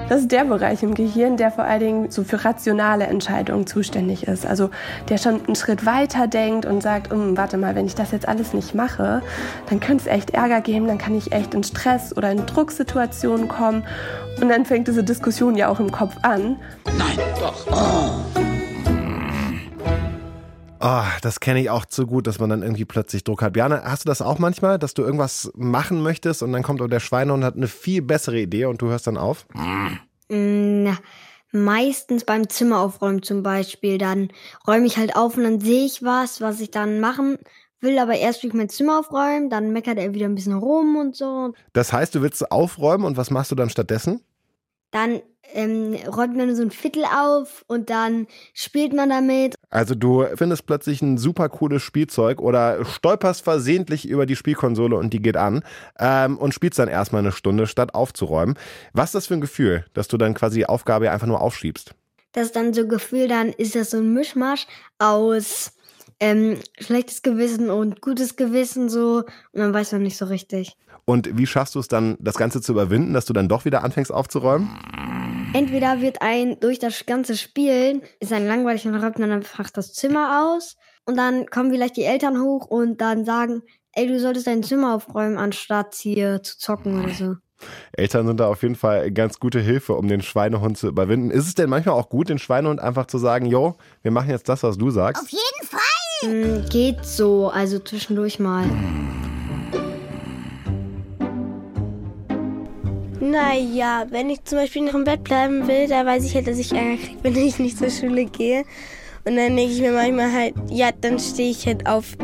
Das 0.10 0.22
ist 0.22 0.32
der 0.32 0.44
Bereich 0.44 0.82
im 0.82 0.96
Gehirn, 0.96 1.38
der 1.38 1.52
vor 1.52 1.64
allen 1.64 1.80
Dingen 1.80 2.12
so 2.12 2.24
für 2.24 2.44
rationale 2.44 3.06
Entscheidungen 3.06 3.68
zuständig 3.68 4.28
ist. 4.28 4.46
Also 4.46 4.72
der 5.08 5.20
schon 5.20 5.46
einen 5.46 5.56
Schritt 5.56 5.86
weiter 5.86 6.28
denkt 6.28 6.66
und 6.66 6.82
sagt, 6.82 7.14
um, 7.14 7.38
warte 7.38 7.58
mal, 7.58 7.76
wenn 7.76 7.86
ich 7.86 7.94
das 7.94 8.12
jetzt 8.12 8.28
alles 8.28 8.54
nicht 8.54 8.74
mache, 8.74 9.22
dann 9.70 9.80
könnte 9.80 10.06
es 10.06 10.08
echt 10.08 10.32
Ärger 10.32 10.62
geben, 10.62 10.88
dann 10.88 10.98
kann 10.98 11.16
ich 11.16 11.32
echt 11.32 11.54
in 11.54 11.64
Stress 11.64 12.18
oder 12.18 12.32
in 12.32 12.46
Drucksituationen 12.48 13.48
kommen. 13.48 13.84
Und 14.42 14.50
dann 14.50 14.66
fängt 14.66 14.88
diese 14.88 15.04
Diskussion 15.04 15.56
ja 15.56 15.68
auch 15.68 15.80
im 15.80 15.92
Kopf 15.92 16.16
an. 16.24 16.56
Nein, 16.86 17.20
doch. 17.40 17.68
Oh. 17.72 18.39
Oh, 20.82 21.04
das 21.22 21.40
kenne 21.40 21.62
ich 21.62 21.70
auch 21.70 21.86
zu 21.86 22.08
gut, 22.08 22.26
dass 22.26 22.40
man 22.40 22.50
dann 22.50 22.62
irgendwie 22.62 22.86
plötzlich 22.86 23.24
Druck 23.24 23.42
hat. 23.42 23.54
Björn, 23.54 23.74
hast 23.74 24.06
du 24.06 24.08
das 24.08 24.22
auch 24.22 24.40
manchmal, 24.40 24.80
dass 24.80 24.94
du 24.94 25.02
irgendwas 25.02 25.52
machen 25.56 26.02
möchtest 26.02 26.42
und 26.42 26.54
dann 26.54 26.64
kommt 26.64 26.80
der 26.80 27.00
Schweinehund 27.00 27.40
und 27.40 27.46
hat 27.46 27.56
eine 27.56 27.68
viel 27.68 28.02
bessere 28.02 28.40
Idee 28.40 28.66
und 28.66 28.82
du 28.82 28.88
hörst 28.88 29.08
dann 29.08 29.18
auf? 29.18 29.46
Mm, 29.54 30.84
Na, 30.84 30.98
meistens 31.52 32.24
beim 32.24 32.48
Zimmer 32.48 32.80
aufräumen 32.80 33.24
zum 33.24 33.44
Beispiel. 33.44 33.98
Dann 33.98 34.30
räume 34.68 34.86
ich 34.86 34.98
halt 34.98 35.16
auf 35.16 35.36
und 35.36 35.44
dann 35.44 35.60
sehe 35.60 35.86
ich 35.86 36.02
was, 36.04 36.40
was 36.40 36.62
ich 36.62 36.72
dann 36.72 37.00
machen 37.00 37.38
will, 37.82 37.98
aber 38.00 38.16
erst 38.16 38.44
will 38.44 38.50
ich 38.50 38.56
mein 38.56 38.70
Zimmer 38.70 39.00
aufräumen, 39.00 39.50
dann 39.50 39.72
meckert 39.72 39.98
er 39.98 40.14
wieder 40.14 40.26
ein 40.26 40.36
bisschen 40.36 40.58
rum 40.58 40.98
und 40.98 41.16
so. 41.16 41.54
Das 41.74 41.94
heißt, 41.94 42.14
du 42.16 42.22
willst 42.22 42.52
aufräumen 42.52 43.06
und 43.06 43.18
was 43.18 43.32
machst 43.32 43.52
du 43.52 43.56
dann 43.56 43.70
stattdessen? 43.70 44.22
Dann 44.92 45.22
ähm, 45.54 45.96
räumt 46.08 46.36
man 46.36 46.56
so 46.56 46.62
ein 46.62 46.72
Viertel 46.72 47.04
auf 47.06 47.64
und 47.68 47.90
dann 47.90 48.28
spielt 48.54 48.94
man 48.94 49.10
damit. 49.10 49.56
Also 49.70 49.96
du 49.96 50.26
findest 50.36 50.66
plötzlich 50.66 51.02
ein 51.02 51.18
super 51.18 51.50
cooles 51.50 51.82
Spielzeug 51.82 52.42
oder 52.42 52.86
stolperst 52.86 53.44
versehentlich 53.44 54.08
über 54.08 54.26
die 54.26 54.36
Spielkonsole 54.36 54.96
und 54.96 55.12
die 55.14 55.22
geht 55.22 55.38
an 55.38 55.64
ähm, 56.00 56.38
und 56.38 56.54
spielst 56.54 56.80
dann 56.80 56.88
erstmal 56.88 57.22
eine 57.22 57.32
Stunde, 57.32 57.68
statt 57.68 57.94
aufzuräumen. 57.94 58.56
Was 58.94 59.10
ist 59.10 59.16
das 59.16 59.28
für 59.28 59.36
ein 59.36 59.42
Gefühl, 59.42 59.86
dass 59.94 60.08
du 60.08 60.18
dann 60.18 60.34
quasi 60.34 60.60
die 60.60 60.66
Aufgabe 60.66 61.12
einfach 61.12 61.28
nur 61.28 61.42
aufschiebst? 61.42 61.94
Das 62.32 62.48
ist 62.48 62.56
dann 62.56 62.74
so 62.74 62.88
Gefühl, 62.88 63.28
dann 63.28 63.50
ist 63.50 63.76
das 63.76 63.92
so 63.92 63.98
ein 63.98 64.14
Mischmasch 64.14 64.68
aus 65.00 65.74
ähm, 66.20 66.58
schlechtes 66.80 67.22
Gewissen 67.22 67.70
und 67.70 68.02
gutes 68.02 68.36
Gewissen 68.36 68.90
so 68.90 69.24
und 69.52 69.60
dann 69.60 69.74
weiß 69.74 69.94
man 69.94 70.04
nicht 70.04 70.18
so 70.18 70.26
richtig. 70.26 70.78
Und 71.10 71.36
wie 71.36 71.48
schaffst 71.48 71.74
du 71.74 71.80
es 71.80 71.88
dann, 71.88 72.18
das 72.20 72.36
Ganze 72.36 72.62
zu 72.62 72.72
überwinden, 72.72 73.16
dass 73.16 73.26
du 73.26 73.34
dann 73.34 73.50
doch 73.50 73.66
wieder 73.66 73.84
anfängst 73.84 74.14
aufzuräumen? 74.14 74.70
Entweder 75.54 76.02
wird 76.02 76.22
ein 76.22 76.60
durch 76.60 76.78
das 76.78 77.04
ganze 77.08 77.36
Spielen 77.36 78.04
ist 78.20 78.32
ein 78.32 78.46
langweilig 78.46 78.86
und 78.86 78.94
räumt 78.94 79.18
dann 79.18 79.32
einfach 79.32 79.72
das 79.72 79.92
Zimmer 79.94 80.54
aus 80.54 80.78
und 81.08 81.18
dann 81.18 81.48
kommen 81.48 81.72
vielleicht 81.72 81.98
die 81.98 82.04
Eltern 82.04 82.40
hoch 82.40 82.68
und 82.68 83.02
dann 83.02 83.26
sagen, 83.26 83.64
ey, 83.94 84.06
du 84.06 84.20
solltest 84.20 84.46
dein 84.46 84.62
Zimmer 84.62 84.94
aufräumen, 84.94 85.40
anstatt 85.40 85.96
hier 85.96 86.44
zu 86.44 86.60
zocken 86.60 87.04
oder 87.04 87.12
so. 87.16 87.36
Eltern 87.94 88.28
sind 88.28 88.40
da 88.40 88.46
auf 88.46 88.62
jeden 88.62 88.76
Fall 88.76 89.10
ganz 89.12 89.40
gute 89.40 89.60
Hilfe, 89.62 89.96
um 89.96 90.08
den 90.08 90.22
Schweinehund 90.22 90.78
zu 90.78 90.90
überwinden. 90.90 91.32
Ist 91.32 91.48
es 91.48 91.56
denn 91.56 91.72
manchmal 91.72 91.96
auch 91.96 92.10
gut, 92.10 92.30
den 92.30 92.38
Schweinehund 92.38 92.80
einfach 92.80 93.08
zu 93.08 93.18
sagen, 93.18 93.48
jo, 93.48 93.78
wir 94.04 94.12
machen 94.12 94.30
jetzt 94.30 94.48
das, 94.48 94.62
was 94.62 94.78
du 94.78 94.92
sagst? 94.92 95.24
Auf 95.24 95.30
jeden 95.30 95.68
Fall. 95.68 96.60
Mm, 96.62 96.70
geht 96.70 97.04
so, 97.04 97.50
also 97.50 97.80
zwischendurch 97.80 98.40
mal. 98.40 98.66
Naja, 103.20 104.06
wenn 104.10 104.30
ich 104.30 104.44
zum 104.46 104.60
Beispiel 104.60 104.84
noch 104.84 104.94
im 104.94 105.04
Bett 105.04 105.24
bleiben 105.24 105.68
will, 105.68 105.88
da 105.88 106.06
weiß 106.06 106.24
ich 106.26 106.36
halt, 106.36 106.48
dass 106.48 106.58
ich 106.58 106.72
Ärger 106.72 106.98
kriege, 106.98 107.18
wenn 107.24 107.36
ich 107.36 107.60
nicht 107.60 107.78
zur 107.78 107.90
Schule 107.90 108.26
gehe. 108.26 108.64
Und 109.26 109.36
dann 109.36 109.56
denke 109.56 109.74
ich 109.74 109.82
mir 109.82 109.92
manchmal 109.92 110.32
halt, 110.32 110.54
ja, 110.70 110.90
dann 110.92 111.20
stehe 111.20 111.52
ich 111.52 111.68
halt 111.68 111.86
auf. 111.86 112.18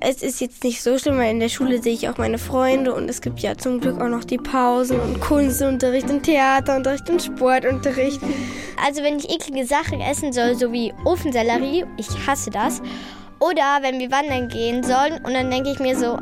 Es 0.00 0.22
ist 0.22 0.40
jetzt 0.40 0.64
nicht 0.64 0.82
so 0.82 0.98
schlimm, 0.98 1.18
weil 1.18 1.30
in 1.30 1.40
der 1.40 1.50
Schule 1.50 1.82
sehe 1.82 1.92
ich 1.92 2.08
auch 2.08 2.16
meine 2.16 2.38
Freunde 2.38 2.94
und 2.94 3.08
es 3.10 3.20
gibt 3.20 3.40
ja 3.40 3.56
zum 3.56 3.78
Glück 3.80 4.00
auch 4.00 4.08
noch 4.08 4.24
die 4.24 4.38
Pausen 4.38 4.98
und 4.98 5.20
Kunstunterricht 5.20 6.08
und 6.08 6.22
Theaterunterricht 6.22 7.08
und 7.10 7.22
Sportunterricht. 7.22 8.20
Also 8.84 9.02
wenn 9.02 9.18
ich 9.18 9.30
eklige 9.30 9.66
Sachen 9.66 10.00
essen 10.00 10.32
soll, 10.32 10.54
so 10.54 10.72
wie 10.72 10.94
Ofensellerie, 11.04 11.84
ich 11.98 12.08
hasse 12.26 12.50
das. 12.50 12.80
Oder 13.38 13.78
wenn 13.82 13.98
wir 13.98 14.10
wandern 14.10 14.48
gehen 14.48 14.82
sollen 14.82 15.18
und 15.24 15.34
dann 15.34 15.50
denke 15.50 15.70
ich 15.70 15.78
mir 15.78 15.96
so, 15.96 16.18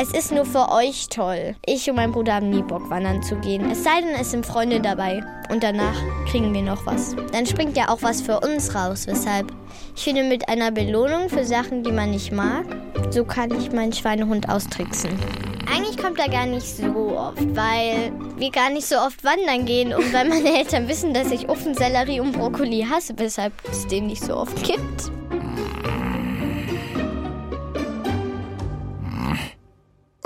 es 0.00 0.12
ist 0.12 0.32
nur 0.32 0.44
für 0.44 0.70
euch 0.70 1.08
toll. 1.08 1.56
Ich 1.66 1.90
und 1.90 1.96
mein 1.96 2.12
Bruder 2.12 2.34
haben 2.34 2.50
nie 2.50 2.62
Bock, 2.62 2.88
wandern 2.88 3.22
zu 3.22 3.34
gehen. 3.36 3.70
Es 3.70 3.82
sei 3.82 4.00
denn, 4.00 4.14
es 4.20 4.30
sind 4.30 4.46
Freunde 4.46 4.80
dabei. 4.80 5.22
Und 5.50 5.62
danach 5.62 5.96
kriegen 6.30 6.54
wir 6.54 6.62
noch 6.62 6.86
was. 6.86 7.16
Dann 7.32 7.46
springt 7.46 7.76
ja 7.76 7.88
auch 7.88 8.02
was 8.02 8.22
für 8.22 8.38
uns 8.40 8.74
raus. 8.74 9.06
Weshalb 9.06 9.52
ich 9.96 10.04
finde, 10.04 10.22
mit 10.22 10.48
einer 10.48 10.70
Belohnung 10.70 11.28
für 11.28 11.44
Sachen, 11.44 11.82
die 11.82 11.90
man 11.90 12.12
nicht 12.12 12.30
mag, 12.30 12.64
so 13.10 13.24
kann 13.24 13.50
ich 13.58 13.72
meinen 13.72 13.92
Schweinehund 13.92 14.48
austricksen. 14.48 15.10
Eigentlich 15.74 15.98
kommt 15.98 16.18
er 16.18 16.28
gar 16.28 16.46
nicht 16.46 16.66
so 16.66 17.18
oft, 17.18 17.56
weil 17.56 18.12
wir 18.36 18.50
gar 18.50 18.70
nicht 18.70 18.86
so 18.86 18.96
oft 18.96 19.22
wandern 19.24 19.66
gehen 19.66 19.92
und 19.92 20.12
weil 20.12 20.28
meine 20.28 20.58
Eltern 20.58 20.88
wissen, 20.88 21.12
dass 21.12 21.30
ich 21.32 21.48
Ofensellerie 21.48 22.20
und 22.20 22.32
Brokkoli 22.32 22.86
hasse, 22.88 23.14
weshalb 23.16 23.52
es 23.70 23.86
den 23.86 24.06
nicht 24.06 24.22
so 24.22 24.36
oft 24.36 24.62
gibt. 24.62 25.17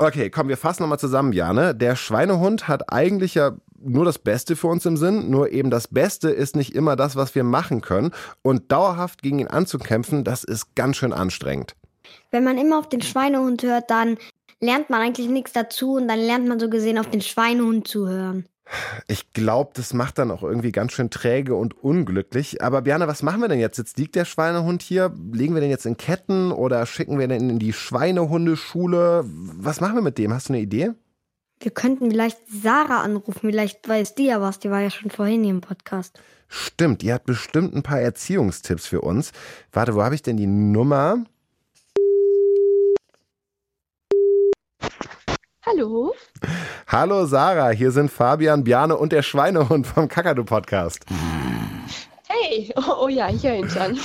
Okay, 0.05 0.29
komm, 0.29 0.49
wir 0.49 0.57
fassen 0.57 0.83
nochmal 0.83 0.99
zusammen, 0.99 1.31
Jane. 1.31 1.73
Der 1.73 1.95
Schweinehund 1.95 2.67
hat 2.67 2.91
eigentlich 2.91 3.35
ja 3.35 3.53
nur 3.81 4.03
das 4.03 4.19
Beste 4.19 4.57
für 4.57 4.67
uns 4.67 4.85
im 4.85 4.97
Sinn, 4.97 5.29
nur 5.29 5.53
eben 5.53 5.69
das 5.69 5.87
Beste 5.87 6.29
ist 6.29 6.57
nicht 6.57 6.75
immer 6.75 6.97
das, 6.97 7.15
was 7.15 7.35
wir 7.35 7.45
machen 7.45 7.79
können. 7.79 8.11
Und 8.41 8.69
dauerhaft 8.69 9.21
gegen 9.21 9.39
ihn 9.39 9.47
anzukämpfen, 9.47 10.25
das 10.25 10.43
ist 10.43 10.75
ganz 10.75 10.97
schön 10.97 11.13
anstrengend. 11.13 11.77
Wenn 12.31 12.43
man 12.43 12.57
immer 12.57 12.79
auf 12.79 12.89
den 12.89 13.01
Schweinehund 13.01 13.63
hört, 13.63 13.89
dann 13.89 14.17
lernt 14.59 14.89
man 14.89 14.99
eigentlich 14.99 15.29
nichts 15.29 15.53
dazu 15.53 15.93
und 15.93 16.09
dann 16.09 16.19
lernt 16.19 16.49
man 16.49 16.59
so 16.59 16.69
gesehen 16.69 16.99
auf 16.99 17.09
den 17.09 17.21
Schweinehund 17.21 17.87
zu 17.87 18.09
hören. 18.09 18.45
Ich 19.07 19.33
glaube, 19.33 19.71
das 19.73 19.93
macht 19.93 20.17
dann 20.17 20.31
auch 20.31 20.41
irgendwie 20.41 20.71
ganz 20.71 20.93
schön 20.93 21.09
träge 21.09 21.55
und 21.55 21.83
unglücklich. 21.83 22.61
Aber 22.63 22.81
Björn, 22.81 23.05
was 23.07 23.21
machen 23.21 23.41
wir 23.41 23.47
denn 23.47 23.59
jetzt? 23.59 23.77
Jetzt 23.77 23.97
liegt 23.97 24.15
der 24.15 24.25
Schweinehund 24.25 24.81
hier. 24.81 25.13
Legen 25.31 25.53
wir 25.53 25.61
den 25.61 25.69
jetzt 25.69 25.85
in 25.85 25.97
Ketten 25.97 26.51
oder 26.51 26.85
schicken 26.85 27.19
wir 27.19 27.27
den 27.27 27.49
in 27.49 27.59
die 27.59 27.73
Schweinehundeschule? 27.73 29.23
Was 29.25 29.81
machen 29.81 29.95
wir 29.95 30.01
mit 30.01 30.17
dem? 30.17 30.33
Hast 30.33 30.49
du 30.49 30.53
eine 30.53 30.61
Idee? 30.61 30.91
Wir 31.59 31.71
könnten 31.71 32.11
vielleicht 32.11 32.39
Sarah 32.49 33.01
anrufen. 33.01 33.39
Vielleicht 33.41 33.87
weiß 33.87 34.15
die 34.15 34.25
ja 34.25 34.41
was. 34.41 34.59
Die 34.59 34.71
war 34.71 34.81
ja 34.81 34.89
schon 34.89 35.11
vorhin 35.11 35.43
hier 35.43 35.53
im 35.53 35.61
Podcast. 35.61 36.19
Stimmt, 36.47 37.01
die 37.01 37.13
hat 37.13 37.25
bestimmt 37.25 37.73
ein 37.73 37.83
paar 37.83 37.99
Erziehungstipps 37.99 38.85
für 38.85 39.01
uns. 39.01 39.31
Warte, 39.71 39.95
wo 39.95 40.03
habe 40.03 40.15
ich 40.15 40.21
denn 40.21 40.37
die 40.37 40.47
Nummer? 40.47 41.23
Hallo. 45.65 46.13
Hallo 46.87 47.25
Sarah, 47.25 47.69
hier 47.69 47.91
sind 47.91 48.11
Fabian, 48.11 48.65
Bjane 48.65 48.97
und 48.97 49.13
der 49.13 49.21
Schweinehund 49.21 49.87
vom 49.87 50.09
Kakadu 50.09 50.43
Podcast. 50.43 51.05
Hey, 52.27 52.73
oh, 52.75 53.03
oh 53.03 53.07
ja, 53.07 53.29
ich 53.29 53.43
höre 53.43 53.55
ihn 53.55 53.69
schon. 53.69 53.97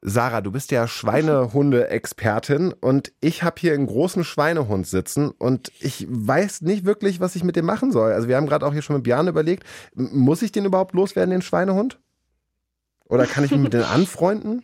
Sarah, 0.00 0.40
du 0.40 0.52
bist 0.52 0.70
ja 0.70 0.88
Schweinehunde-Expertin 0.88 2.72
und 2.72 3.12
ich 3.20 3.42
habe 3.42 3.56
hier 3.60 3.74
einen 3.74 3.86
großen 3.86 4.24
Schweinehund 4.24 4.86
sitzen 4.86 5.32
und 5.32 5.70
ich 5.80 6.06
weiß 6.08 6.62
nicht 6.62 6.86
wirklich, 6.86 7.20
was 7.20 7.36
ich 7.36 7.44
mit 7.44 7.56
dem 7.56 7.66
machen 7.66 7.92
soll. 7.92 8.12
Also 8.12 8.26
wir 8.26 8.36
haben 8.36 8.46
gerade 8.46 8.64
auch 8.66 8.72
hier 8.72 8.80
schon 8.80 8.96
mit 8.96 9.02
Björn 9.04 9.28
überlegt, 9.28 9.64
muss 9.94 10.40
ich 10.40 10.50
den 10.50 10.64
überhaupt 10.64 10.94
loswerden, 10.94 11.30
den 11.30 11.42
Schweinehund? 11.42 12.00
Oder 13.06 13.26
kann 13.26 13.44
ich 13.44 13.50
mich 13.50 13.60
mit 13.60 13.74
den 13.74 13.82
anfreunden? 13.84 14.62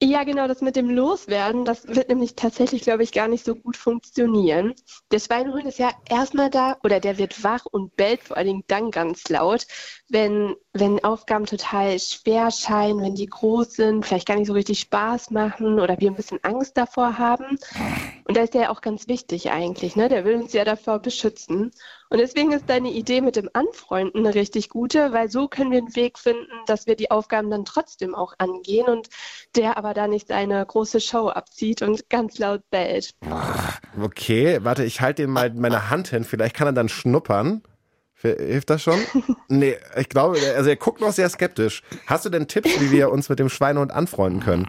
Ja, 0.00 0.22
genau, 0.22 0.46
das 0.46 0.60
mit 0.60 0.76
dem 0.76 0.90
Loswerden, 0.90 1.64
das 1.64 1.88
wird 1.88 2.08
nämlich 2.08 2.36
tatsächlich, 2.36 2.82
glaube 2.82 3.02
ich, 3.02 3.10
gar 3.10 3.26
nicht 3.26 3.44
so 3.44 3.56
gut 3.56 3.76
funktionieren. 3.76 4.74
Der 5.10 5.18
Schweinehund 5.18 5.66
ist 5.66 5.78
ja 5.80 5.90
erstmal 6.08 6.50
da 6.50 6.76
oder 6.84 7.00
der 7.00 7.18
wird 7.18 7.42
wach 7.42 7.66
und 7.66 7.96
bellt 7.96 8.22
vor 8.22 8.36
allen 8.36 8.46
Dingen 8.46 8.64
dann 8.68 8.92
ganz 8.92 9.28
laut, 9.28 9.66
wenn, 10.08 10.54
wenn 10.78 11.02
Aufgaben 11.04 11.46
total 11.46 11.98
schwer 11.98 12.50
scheinen, 12.50 13.00
wenn 13.00 13.14
die 13.14 13.26
groß 13.26 13.74
sind, 13.74 14.06
vielleicht 14.06 14.26
gar 14.26 14.36
nicht 14.36 14.46
so 14.46 14.52
richtig 14.52 14.80
Spaß 14.80 15.30
machen 15.30 15.80
oder 15.80 15.98
wir 15.98 16.10
ein 16.10 16.16
bisschen 16.16 16.38
Angst 16.42 16.76
davor 16.76 17.18
haben. 17.18 17.58
Und 18.24 18.36
da 18.36 18.42
ist 18.42 18.54
der 18.54 18.62
ja 18.62 18.70
auch 18.70 18.80
ganz 18.80 19.08
wichtig 19.08 19.50
eigentlich, 19.50 19.96
ne? 19.96 20.08
Der 20.08 20.24
will 20.24 20.36
uns 20.36 20.52
ja 20.52 20.64
davor 20.64 20.98
beschützen. 20.98 21.70
Und 22.10 22.18
deswegen 22.18 22.52
ist 22.52 22.68
deine 22.68 22.90
Idee 22.90 23.20
mit 23.20 23.36
dem 23.36 23.50
Anfreunden 23.52 24.26
eine 24.26 24.34
richtig 24.34 24.70
gute, 24.70 25.12
weil 25.12 25.30
so 25.30 25.48
können 25.48 25.70
wir 25.70 25.78
einen 25.78 25.94
Weg 25.94 26.18
finden, 26.18 26.46
dass 26.66 26.86
wir 26.86 26.96
die 26.96 27.10
Aufgaben 27.10 27.50
dann 27.50 27.64
trotzdem 27.64 28.14
auch 28.14 28.34
angehen 28.38 28.86
und 28.86 29.08
der 29.56 29.76
aber 29.76 29.94
da 29.94 30.08
nicht 30.08 30.28
seine 30.28 30.64
große 30.64 31.00
Show 31.00 31.28
abzieht 31.28 31.82
und 31.82 32.08
ganz 32.08 32.38
laut 32.38 32.62
bellt. 32.70 33.14
Okay, 34.00 34.58
warte, 34.62 34.84
ich 34.84 35.00
halte 35.00 35.22
ihm 35.22 35.30
mal 35.30 35.52
meine 35.52 35.90
Hand 35.90 36.08
hin, 36.08 36.24
vielleicht 36.24 36.56
kann 36.56 36.68
er 36.68 36.72
dann 36.72 36.88
schnuppern. 36.88 37.62
Hilft 38.20 38.70
das 38.70 38.82
schon? 38.82 38.98
nee, 39.48 39.76
ich 39.96 40.08
glaube, 40.08 40.38
also 40.56 40.68
er 40.68 40.76
guckt 40.76 41.00
noch 41.00 41.12
sehr 41.12 41.28
skeptisch. 41.28 41.82
Hast 42.06 42.24
du 42.24 42.30
denn 42.30 42.48
Tipps, 42.48 42.80
wie 42.80 42.90
wir 42.90 43.10
uns 43.10 43.28
mit 43.28 43.38
dem 43.38 43.48
Schweinehund 43.48 43.92
anfreunden 43.92 44.40
können? 44.40 44.66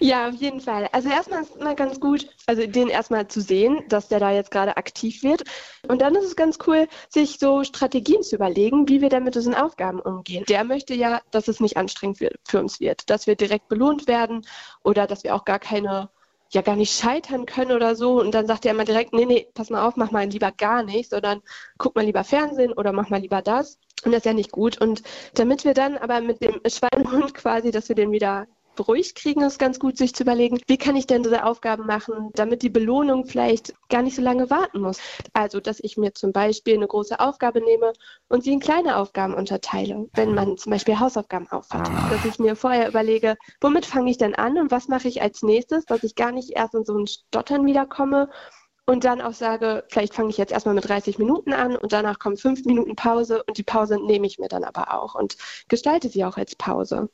Ja, 0.00 0.28
auf 0.28 0.34
jeden 0.34 0.60
Fall. 0.60 0.88
Also 0.92 1.08
erstmal 1.08 1.42
ist 1.42 1.54
es 1.54 1.62
mal 1.62 1.74
ganz 1.74 2.00
gut, 2.00 2.28
also 2.46 2.66
den 2.66 2.88
erstmal 2.88 3.28
zu 3.28 3.40
sehen, 3.40 3.84
dass 3.88 4.08
der 4.08 4.20
da 4.20 4.32
jetzt 4.32 4.50
gerade 4.50 4.76
aktiv 4.76 5.22
wird. 5.22 5.44
Und 5.88 6.02
dann 6.02 6.14
ist 6.14 6.24
es 6.24 6.36
ganz 6.36 6.58
cool, 6.66 6.88
sich 7.08 7.38
so 7.38 7.64
Strategien 7.64 8.22
zu 8.22 8.36
überlegen, 8.36 8.88
wie 8.88 9.00
wir 9.00 9.08
dann 9.08 9.24
mit 9.24 9.34
diesen 9.34 9.54
Aufgaben 9.54 10.00
umgehen. 10.00 10.44
Der 10.48 10.64
möchte 10.64 10.94
ja, 10.94 11.20
dass 11.30 11.48
es 11.48 11.60
nicht 11.60 11.76
anstrengend 11.76 12.18
für 12.44 12.60
uns 12.60 12.80
wird, 12.80 13.08
dass 13.08 13.26
wir 13.26 13.36
direkt 13.36 13.68
belohnt 13.68 14.06
werden 14.06 14.46
oder 14.82 15.06
dass 15.06 15.24
wir 15.24 15.34
auch 15.34 15.44
gar 15.44 15.58
keine 15.58 16.10
ja 16.54 16.62
gar 16.62 16.76
nicht 16.76 16.98
scheitern 16.98 17.46
können 17.46 17.72
oder 17.72 17.96
so. 17.96 18.20
Und 18.20 18.32
dann 18.32 18.46
sagt 18.46 18.64
er 18.64 18.72
immer 18.72 18.84
direkt, 18.84 19.12
nee, 19.12 19.26
nee, 19.26 19.48
pass 19.54 19.70
mal 19.70 19.86
auf, 19.86 19.96
mach 19.96 20.10
mal 20.10 20.26
lieber 20.26 20.52
gar 20.52 20.82
nichts, 20.82 21.10
sondern 21.10 21.42
guck 21.78 21.94
mal 21.96 22.04
lieber 22.04 22.24
Fernsehen 22.24 22.72
oder 22.72 22.92
mach 22.92 23.10
mal 23.10 23.20
lieber 23.20 23.42
das. 23.42 23.78
Und 24.04 24.12
das 24.12 24.18
ist 24.18 24.26
ja 24.26 24.32
nicht 24.34 24.52
gut. 24.52 24.80
Und 24.80 25.02
damit 25.34 25.64
wir 25.64 25.74
dann 25.74 25.96
aber 25.98 26.20
mit 26.20 26.40
dem 26.40 26.60
Schweinehund 26.66 27.34
quasi, 27.34 27.70
dass 27.70 27.88
wir 27.88 27.96
den 27.96 28.12
wieder 28.12 28.46
beruhigt 28.74 29.16
kriegen, 29.16 29.42
ist 29.42 29.58
ganz 29.58 29.78
gut, 29.78 29.96
sich 29.96 30.14
zu 30.14 30.22
überlegen, 30.22 30.60
wie 30.66 30.78
kann 30.78 30.96
ich 30.96 31.06
denn 31.06 31.22
diese 31.22 31.44
Aufgaben 31.44 31.86
machen, 31.86 32.30
damit 32.34 32.62
die 32.62 32.70
Belohnung 32.70 33.26
vielleicht 33.26 33.74
gar 33.88 34.02
nicht 34.02 34.16
so 34.16 34.22
lange 34.22 34.50
warten 34.50 34.80
muss. 34.80 34.98
Also, 35.32 35.60
dass 35.60 35.80
ich 35.80 35.96
mir 35.96 36.12
zum 36.14 36.32
Beispiel 36.32 36.74
eine 36.74 36.86
große 36.86 37.20
Aufgabe 37.20 37.60
nehme 37.60 37.92
und 38.28 38.44
sie 38.44 38.52
in 38.52 38.60
kleine 38.60 38.96
Aufgaben 38.96 39.34
unterteile, 39.34 40.08
wenn 40.14 40.34
man 40.34 40.56
zum 40.56 40.70
Beispiel 40.70 40.98
Hausaufgaben 40.98 41.48
aufhat. 41.50 41.88
Dass 42.10 42.24
ich 42.24 42.38
mir 42.38 42.56
vorher 42.56 42.88
überlege, 42.88 43.36
womit 43.60 43.86
fange 43.86 44.10
ich 44.10 44.18
denn 44.18 44.34
an 44.34 44.58
und 44.58 44.70
was 44.70 44.88
mache 44.88 45.08
ich 45.08 45.22
als 45.22 45.42
nächstes, 45.42 45.84
dass 45.86 46.02
ich 46.02 46.14
gar 46.14 46.32
nicht 46.32 46.50
erst 46.50 46.74
in 46.74 46.84
so 46.84 46.96
ein 46.96 47.06
Stottern 47.06 47.66
wiederkomme 47.66 48.28
und 48.86 49.04
dann 49.04 49.20
auch 49.20 49.32
sage, 49.32 49.84
vielleicht 49.88 50.14
fange 50.14 50.30
ich 50.30 50.36
jetzt 50.36 50.52
erstmal 50.52 50.74
mit 50.74 50.88
30 50.88 51.18
Minuten 51.18 51.52
an 51.52 51.76
und 51.76 51.92
danach 51.92 52.18
kommen 52.18 52.36
fünf 52.36 52.64
Minuten 52.64 52.96
Pause 52.96 53.42
und 53.44 53.56
die 53.56 53.62
Pause 53.62 53.98
nehme 54.04 54.26
ich 54.26 54.38
mir 54.38 54.48
dann 54.48 54.64
aber 54.64 54.92
auch 54.92 55.14
und 55.14 55.36
gestalte 55.68 56.08
sie 56.08 56.24
auch 56.24 56.36
als 56.36 56.54
Pause. 56.56 57.08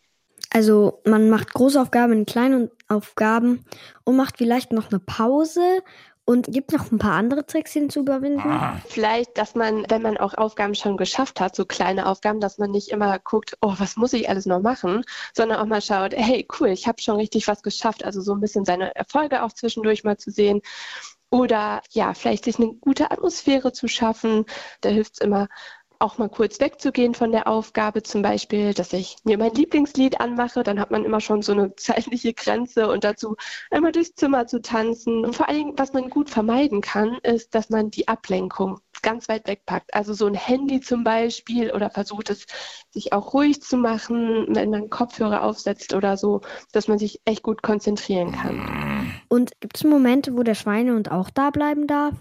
Also 0.53 1.01
man 1.05 1.31
macht 1.31 1.53
Großaufgaben 1.53 2.13
in 2.19 2.27
kleinen 2.27 2.71
Aufgaben 2.89 3.65
und 4.05 4.17
macht 4.17 4.39
vielleicht 4.39 4.73
noch 4.73 4.91
eine 4.91 4.99
Pause 4.99 5.83
und 6.31 6.47
gibt 6.47 6.73
noch 6.73 6.93
ein 6.93 6.99
paar 6.99 7.15
andere 7.15 7.45
Tricks 7.45 7.73
hin 7.73 7.91
zu 7.91 8.01
überwinden? 8.01 8.53
Vielleicht, 8.87 9.37
dass 9.37 9.57
man, 9.57 9.85
wenn 9.89 10.01
man 10.01 10.17
auch 10.17 10.35
Aufgaben 10.35 10.77
schon 10.77 10.97
geschafft 10.97 11.41
hat, 11.41 11.57
so 11.57 11.65
kleine 11.65 12.07
Aufgaben, 12.07 12.39
dass 12.39 12.59
man 12.59 12.71
nicht 12.71 12.91
immer 12.91 13.19
guckt, 13.19 13.57
oh, 13.61 13.75
was 13.79 13.97
muss 13.97 14.13
ich 14.13 14.29
alles 14.29 14.47
noch 14.47 14.61
machen, 14.61 15.03
sondern 15.35 15.59
auch 15.59 15.67
mal 15.67 15.83
schaut, 15.83 16.15
hey, 16.15 16.47
cool, 16.61 16.69
ich 16.69 16.87
habe 16.87 17.03
schon 17.03 17.17
richtig 17.17 17.49
was 17.49 17.63
geschafft. 17.63 18.05
Also 18.05 18.21
so 18.21 18.33
ein 18.33 18.41
bisschen 18.41 18.65
seine 18.65 18.95
Erfolge 18.95 19.43
auch 19.43 19.53
zwischendurch 19.53 20.05
mal 20.05 20.19
zu 20.19 20.31
sehen. 20.31 20.61
Oder 21.31 21.83
ja, 21.91 22.15
vielleicht 22.15 22.45
sich 22.45 22.59
eine 22.59 22.75
gute 22.75 23.11
Atmosphäre 23.11 23.73
zu 23.73 23.89
schaffen. 23.89 24.45
Da 24.83 24.89
hilft 24.89 25.15
es 25.15 25.21
immer, 25.21 25.49
auch 26.01 26.19
mal 26.19 26.29
kurz 26.29 26.61
wegzugehen 26.61 27.15
von 27.15 27.31
der 27.31 27.47
Aufgabe, 27.47 28.03
zum 28.03 28.23
Beispiel, 28.23 28.75
dass 28.75 28.93
ich 28.93 29.17
mir 29.25 29.39
mein 29.39 29.55
Lieblingslied 29.55 30.21
anmache, 30.21 30.63
dann 30.63 30.81
hat 30.81 30.91
man 30.91 31.05
immer 31.05 31.21
schon 31.21 31.43
so 31.43 31.53
eine 31.53 31.75
zeitliche 31.77 32.35
Grenze 32.35 32.89
und 32.89 33.05
dazu 33.05 33.37
einmal 33.71 33.93
durchs 33.93 34.15
Zimmer 34.15 34.47
zu 34.47 34.61
tanzen. 34.63 35.25
Und 35.25 35.37
vor 35.37 35.47
Dingen, 35.47 35.75
was 35.77 35.93
man 35.93 36.11
gut 36.11 36.31
vermeiden 36.31 36.81
kann, 36.81 37.19
ist, 37.23 37.55
dass 37.55 37.71
man 37.71 37.91
die 37.91 38.09
Ablenkung 38.09 38.81
ganz 39.03 39.29
weit 39.29 39.47
wegpackt. 39.47 39.95
Also 39.95 40.15
so 40.15 40.27
ein 40.27 40.35
Handy 40.35 40.81
zum 40.81 41.05
Beispiel 41.05 41.73
oder 41.73 41.91
versucht 41.91 42.31
es, 42.31 42.47
sich 42.91 43.13
auch 43.13 43.35
ruhig 43.35 43.63
zu 43.63 43.77
machen, 43.77 44.47
wenn 44.49 44.71
man 44.71 44.91
Kopfhörer 44.91 45.43
aufsetzt 45.43 45.95
oder 45.95 46.17
so, 46.17 46.41
dass 46.73 46.89
man 46.89 46.99
sich 46.99 47.21
echt 47.25 47.43
gut 47.43 47.63
konzentrieren 47.63 48.33
kann. 48.33 49.13
Und 49.29 49.53
gibt 49.61 49.77
es 49.77 49.85
Momente, 49.85 50.37
wo 50.37 50.43
der 50.43 50.55
Schweinehund 50.55 51.11
auch 51.11 51.31
da 51.31 51.51
bleiben 51.51 51.87
darf? 51.87 52.15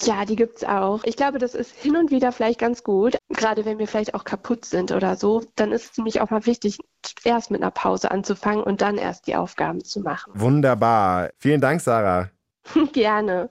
Ja, 0.00 0.24
die 0.24 0.36
gibt's 0.36 0.64
auch. 0.64 1.04
Ich 1.04 1.16
glaube, 1.16 1.38
das 1.38 1.54
ist 1.54 1.74
hin 1.74 1.96
und 1.96 2.10
wieder 2.10 2.32
vielleicht 2.32 2.58
ganz 2.58 2.84
gut. 2.84 3.16
Gerade 3.30 3.64
wenn 3.64 3.78
wir 3.78 3.88
vielleicht 3.88 4.14
auch 4.14 4.24
kaputt 4.24 4.64
sind 4.64 4.92
oder 4.92 5.16
so, 5.16 5.42
dann 5.56 5.72
ist 5.72 5.92
es 5.92 5.96
nämlich 5.98 6.20
auch 6.20 6.30
mal 6.30 6.44
wichtig, 6.46 6.78
erst 7.24 7.50
mit 7.50 7.62
einer 7.62 7.70
Pause 7.70 8.10
anzufangen 8.10 8.62
und 8.62 8.82
dann 8.82 8.98
erst 8.98 9.26
die 9.26 9.36
Aufgaben 9.36 9.82
zu 9.82 10.00
machen. 10.00 10.32
Wunderbar. 10.34 11.30
Vielen 11.38 11.60
Dank, 11.60 11.80
Sarah. 11.80 12.30
Gerne. 12.92 13.50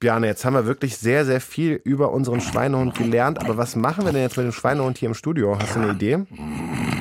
Bjane, 0.00 0.28
jetzt 0.28 0.44
haben 0.44 0.54
wir 0.54 0.64
wirklich 0.64 0.96
sehr, 0.96 1.24
sehr 1.24 1.40
viel 1.40 1.80
über 1.82 2.12
unseren 2.12 2.40
Schweinehund 2.40 2.96
gelernt. 2.96 3.40
Aber 3.40 3.56
was 3.56 3.74
machen 3.74 4.04
wir 4.04 4.12
denn 4.12 4.22
jetzt 4.22 4.36
mit 4.36 4.46
dem 4.46 4.52
Schweinehund 4.52 4.96
hier 4.96 5.08
im 5.08 5.14
Studio? 5.14 5.58
Hast 5.58 5.74
du 5.74 5.80
eine 5.80 5.92
Idee? 5.92 6.24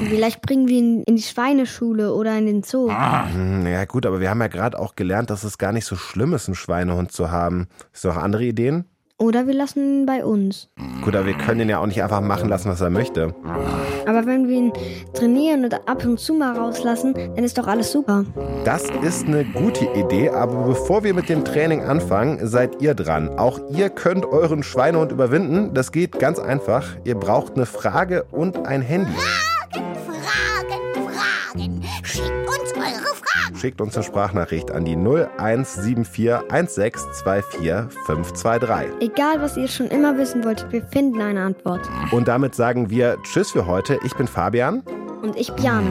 Vielleicht 0.06 0.42
bringen 0.42 0.68
wir 0.68 0.78
ihn 0.78 1.04
in 1.04 1.16
die 1.16 1.22
Schweineschule 1.22 2.14
oder 2.14 2.38
in 2.38 2.46
den 2.46 2.64
Zoo. 2.64 2.90
Hm, 2.90 3.66
ja 3.68 3.86
gut, 3.86 4.06
aber 4.06 4.20
wir 4.20 4.30
haben 4.30 4.42
ja 4.42 4.48
gerade 4.48 4.78
auch 4.80 4.96
gelernt, 4.96 5.30
dass 5.30 5.44
es 5.44 5.58
gar 5.58 5.72
nicht 5.72 5.86
so 5.86 5.96
schlimm 5.96 6.34
ist, 6.34 6.48
einen 6.48 6.56
Schweinehund 6.56 7.12
zu 7.12 7.32
haben. 7.32 7.68
Hast 7.94 8.04
du 8.04 8.10
noch 8.10 8.18
andere 8.18 8.44
Ideen? 8.44 8.86
Oder 9.20 9.48
wir 9.48 9.56
lassen 9.56 10.02
ihn 10.02 10.06
bei 10.06 10.24
uns. 10.24 10.70
Gut, 11.02 11.16
aber 11.16 11.26
wir 11.26 11.34
können 11.34 11.62
ihn 11.62 11.70
ja 11.70 11.80
auch 11.80 11.88
nicht 11.88 12.04
einfach 12.04 12.22
machen 12.22 12.50
lassen, 12.50 12.70
was 12.70 12.82
er 12.82 12.92
möchte. 12.92 13.34
Aber 14.06 14.28
wenn 14.28 14.48
wir 14.48 14.56
ihn 14.56 14.74
trainieren 15.14 15.64
und 15.64 15.74
ab 15.74 16.06
und 16.06 16.20
zu 16.20 16.36
mal 16.36 16.56
rauslassen, 16.56 17.16
dann 17.16 17.44
ist 17.44 17.58
doch 17.58 17.66
alles 17.66 17.92
super. 17.92 18.26
Das 18.64 18.84
ist 19.02 19.26
eine 19.26 19.44
gute 19.44 19.86
Idee, 19.86 20.30
aber 20.30 20.68
bevor 20.68 21.04
wir 21.04 21.16
mit 21.16 21.30
dem 21.30 21.44
Training 21.44 21.82
anfangen, 21.82 22.46
seid 22.48 22.80
ihr 22.80 22.94
dran. 22.94 23.30
Auch 23.40 23.60
ihr 23.72 23.90
könnt 23.90 24.24
euren 24.28 24.62
Schweinehund 24.62 25.12
überwinden. 25.12 25.74
Das 25.74 25.92
geht 25.92 26.20
ganz 26.20 26.38
einfach. 26.38 26.86
Ihr 27.04 27.16
braucht 27.16 27.56
eine 27.56 27.66
Frage 27.66 28.24
und 28.30 28.68
ein 28.68 28.84
Handy. 28.84 29.12
Schickt 33.58 33.82
uns 33.82 33.96
eine 33.96 34.04
Sprachnachricht 34.04 34.72
an 34.72 34.86
die 34.86 34.96
0174 34.96 36.32
Egal, 39.00 39.42
was 39.42 39.58
ihr 39.58 39.68
schon 39.68 39.88
immer 39.88 40.18
wissen 40.18 40.44
wolltet, 40.44 40.72
wir 40.72 40.84
finden 40.84 41.22
eine 41.22 41.42
Antwort. 41.42 41.82
Und 42.12 42.28
damit 42.28 42.56
sagen 42.56 42.90
wir 42.90 43.18
Tschüss 43.24 43.52
für 43.52 43.66
heute. 43.66 44.00
Ich 44.06 44.16
bin 44.16 44.28
Fabian. 44.28 44.84
Und 45.22 45.36
ich 45.36 45.52
Bjane. 45.54 45.90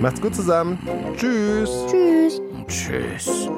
Macht's 0.00 0.20
gut 0.20 0.34
zusammen. 0.34 0.78
Tschüss. 1.16 1.70
Tschüss. 1.90 2.40
Tschüss. 2.68 3.48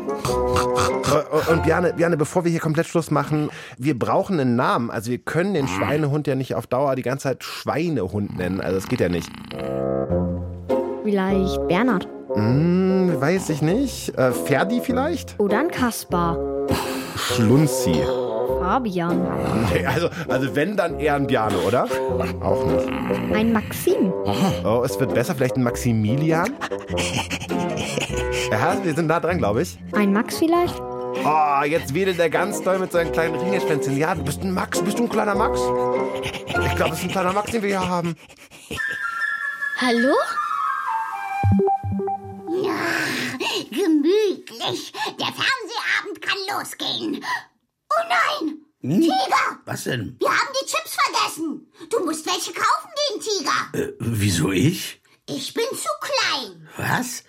Und 1.50 1.62
Bjane, 1.64 1.94
Bjane, 1.94 2.16
bevor 2.16 2.44
wir 2.44 2.50
hier 2.50 2.60
komplett 2.60 2.86
Schluss 2.86 3.10
machen, 3.10 3.50
wir 3.76 3.98
brauchen 3.98 4.38
einen 4.38 4.54
Namen. 4.54 4.90
Also 4.90 5.10
wir 5.10 5.18
können 5.18 5.54
den 5.54 5.66
Schweinehund 5.66 6.26
ja 6.26 6.34
nicht 6.34 6.54
auf 6.54 6.66
Dauer 6.66 6.94
die 6.94 7.02
ganze 7.02 7.24
Zeit 7.24 7.42
Schweinehund 7.42 8.36
nennen. 8.36 8.60
Also 8.60 8.76
das 8.76 8.88
geht 8.88 9.00
ja 9.00 9.08
nicht. 9.08 9.30
Vielleicht 11.02 11.68
Bernhard. 11.68 12.08
Hm, 12.34 13.20
weiß 13.20 13.48
ich 13.50 13.62
nicht. 13.62 14.16
Äh, 14.18 14.32
Ferdi 14.32 14.80
vielleicht? 14.80 15.38
Oder 15.38 15.60
ein 15.60 15.70
Kaspar. 15.70 16.36
Schlunzi. 17.16 18.02
Fabian. 18.60 19.26
Nee, 19.72 19.86
also, 19.86 20.08
also 20.28 20.54
wenn, 20.54 20.76
dann 20.76 20.98
eher 21.00 21.14
ein 21.14 21.26
Bjane, 21.26 21.56
oder? 21.58 21.86
Auch 22.40 22.66
nicht. 22.66 22.86
Ein 23.34 23.52
Maxim. 23.52 24.12
Oh, 24.64 24.82
es 24.84 24.98
wird 25.00 25.14
besser. 25.14 25.34
Vielleicht 25.34 25.56
ein 25.56 25.62
Maximilian? 25.62 26.54
Ja, 28.50 28.76
wir 28.82 28.94
sind 28.94 29.06
nah 29.06 29.20
dran, 29.20 29.38
glaube 29.38 29.62
ich. 29.62 29.78
Ein 29.92 30.12
Max 30.12 30.38
vielleicht? 30.38 30.78
Oh, 30.80 31.64
jetzt 31.64 31.94
wedelt 31.94 32.18
er 32.18 32.30
ganz 32.30 32.62
doll 32.62 32.78
mit 32.78 32.92
seinen 32.92 33.12
kleinen 33.12 33.34
Ringelschwänzchen. 33.34 33.96
Ja, 33.96 34.14
du 34.14 34.22
bist 34.22 34.42
ein 34.42 34.52
Max. 34.52 34.80
Bist 34.82 34.98
du 34.98 35.04
ein 35.04 35.08
kleiner 35.08 35.34
Max? 35.34 35.60
Ich 36.66 36.76
glaube, 36.76 36.92
es 36.92 36.98
ist 36.98 37.04
ein 37.04 37.10
kleiner 37.10 37.32
Max, 37.32 37.50
den 37.50 37.62
wir 37.62 37.68
hier 37.70 37.88
haben. 37.88 38.16
Hallo? 39.80 40.14
Gemütlich. 43.88 44.92
Der 45.18 45.26
Fernsehabend 45.26 46.22
kann 46.22 46.38
losgehen. 46.50 47.24
Oh 47.90 48.02
nein! 48.08 48.58
Hm? 48.80 49.00
Tiger! 49.00 49.60
Was 49.64 49.84
denn? 49.84 50.16
Wir 50.20 50.28
haben 50.28 50.48
die 50.60 50.66
Chips 50.66 50.96
vergessen. 51.02 51.72
Du 51.90 52.04
musst 52.04 52.26
welche 52.26 52.52
kaufen 52.52 52.90
gehen, 53.08 53.20
Tiger. 53.20 53.80
Äh, 53.80 53.92
wieso 53.98 54.52
ich? 54.52 55.00
Ich 55.28 55.52
bin 55.52 55.64
zu 55.72 55.88
klein. 56.00 56.68
Was? 56.76 57.24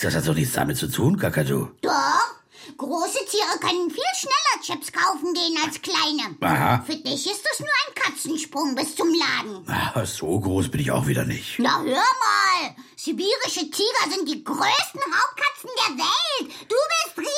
Das 0.00 0.14
hat 0.14 0.28
doch 0.28 0.34
nichts 0.34 0.54
damit 0.54 0.76
zu 0.76 0.88
tun, 0.88 1.18
Kakadu. 1.18 1.70
Doch. 1.80 2.42
Große 2.76 3.18
Tiere 3.28 3.58
können 3.60 3.90
viel 3.90 4.02
schneller 4.14 4.62
Chips 4.62 4.92
kaufen 4.92 5.34
gehen 5.34 5.58
als 5.64 5.82
kleine. 5.82 6.36
Aha. 6.40 6.84
Für 6.86 6.94
dich 6.94 7.26
ist 7.26 7.48
es 7.52 7.58
nur 7.58 7.68
ein 7.88 7.91
Katzensprung 8.04 8.74
bis 8.74 8.96
zum 8.96 9.08
Laden. 9.08 9.68
Ah, 9.68 10.04
so 10.04 10.38
groß 10.38 10.70
bin 10.70 10.80
ich 10.80 10.90
auch 10.90 11.06
wieder 11.06 11.24
nicht. 11.24 11.58
Na 11.58 11.80
hör 11.82 11.94
mal. 11.94 12.74
Sibirische 12.96 13.70
Tiger 13.70 14.10
sind 14.10 14.28
die 14.28 14.42
größten 14.42 15.00
Raubkatzen 15.00 15.70
der 15.78 16.04
Welt. 16.04 16.52
Du 16.68 16.76
bist 17.14 17.28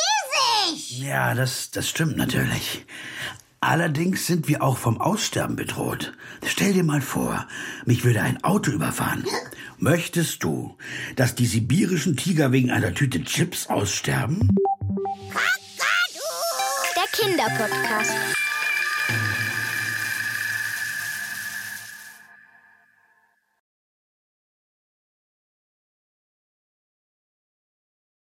riesig. 0.70 0.98
Ja, 1.00 1.34
das, 1.34 1.70
das 1.70 1.88
stimmt 1.88 2.16
natürlich. 2.16 2.84
Allerdings 3.60 4.26
sind 4.26 4.46
wir 4.46 4.62
auch 4.62 4.76
vom 4.76 5.00
Aussterben 5.00 5.56
bedroht. 5.56 6.12
Stell 6.44 6.74
dir 6.74 6.84
mal 6.84 7.00
vor, 7.00 7.48
mich 7.86 8.04
würde 8.04 8.20
ein 8.20 8.44
Auto 8.44 8.70
überfahren. 8.70 9.24
Möchtest 9.78 10.44
du, 10.44 10.76
dass 11.16 11.34
die 11.34 11.46
sibirischen 11.46 12.16
Tiger 12.16 12.52
wegen 12.52 12.70
einer 12.70 12.92
Tüte 12.92 13.24
Chips 13.24 13.68
aussterben? 13.68 14.50
Der 16.94 17.08
Kinderpodcast. 17.12 18.12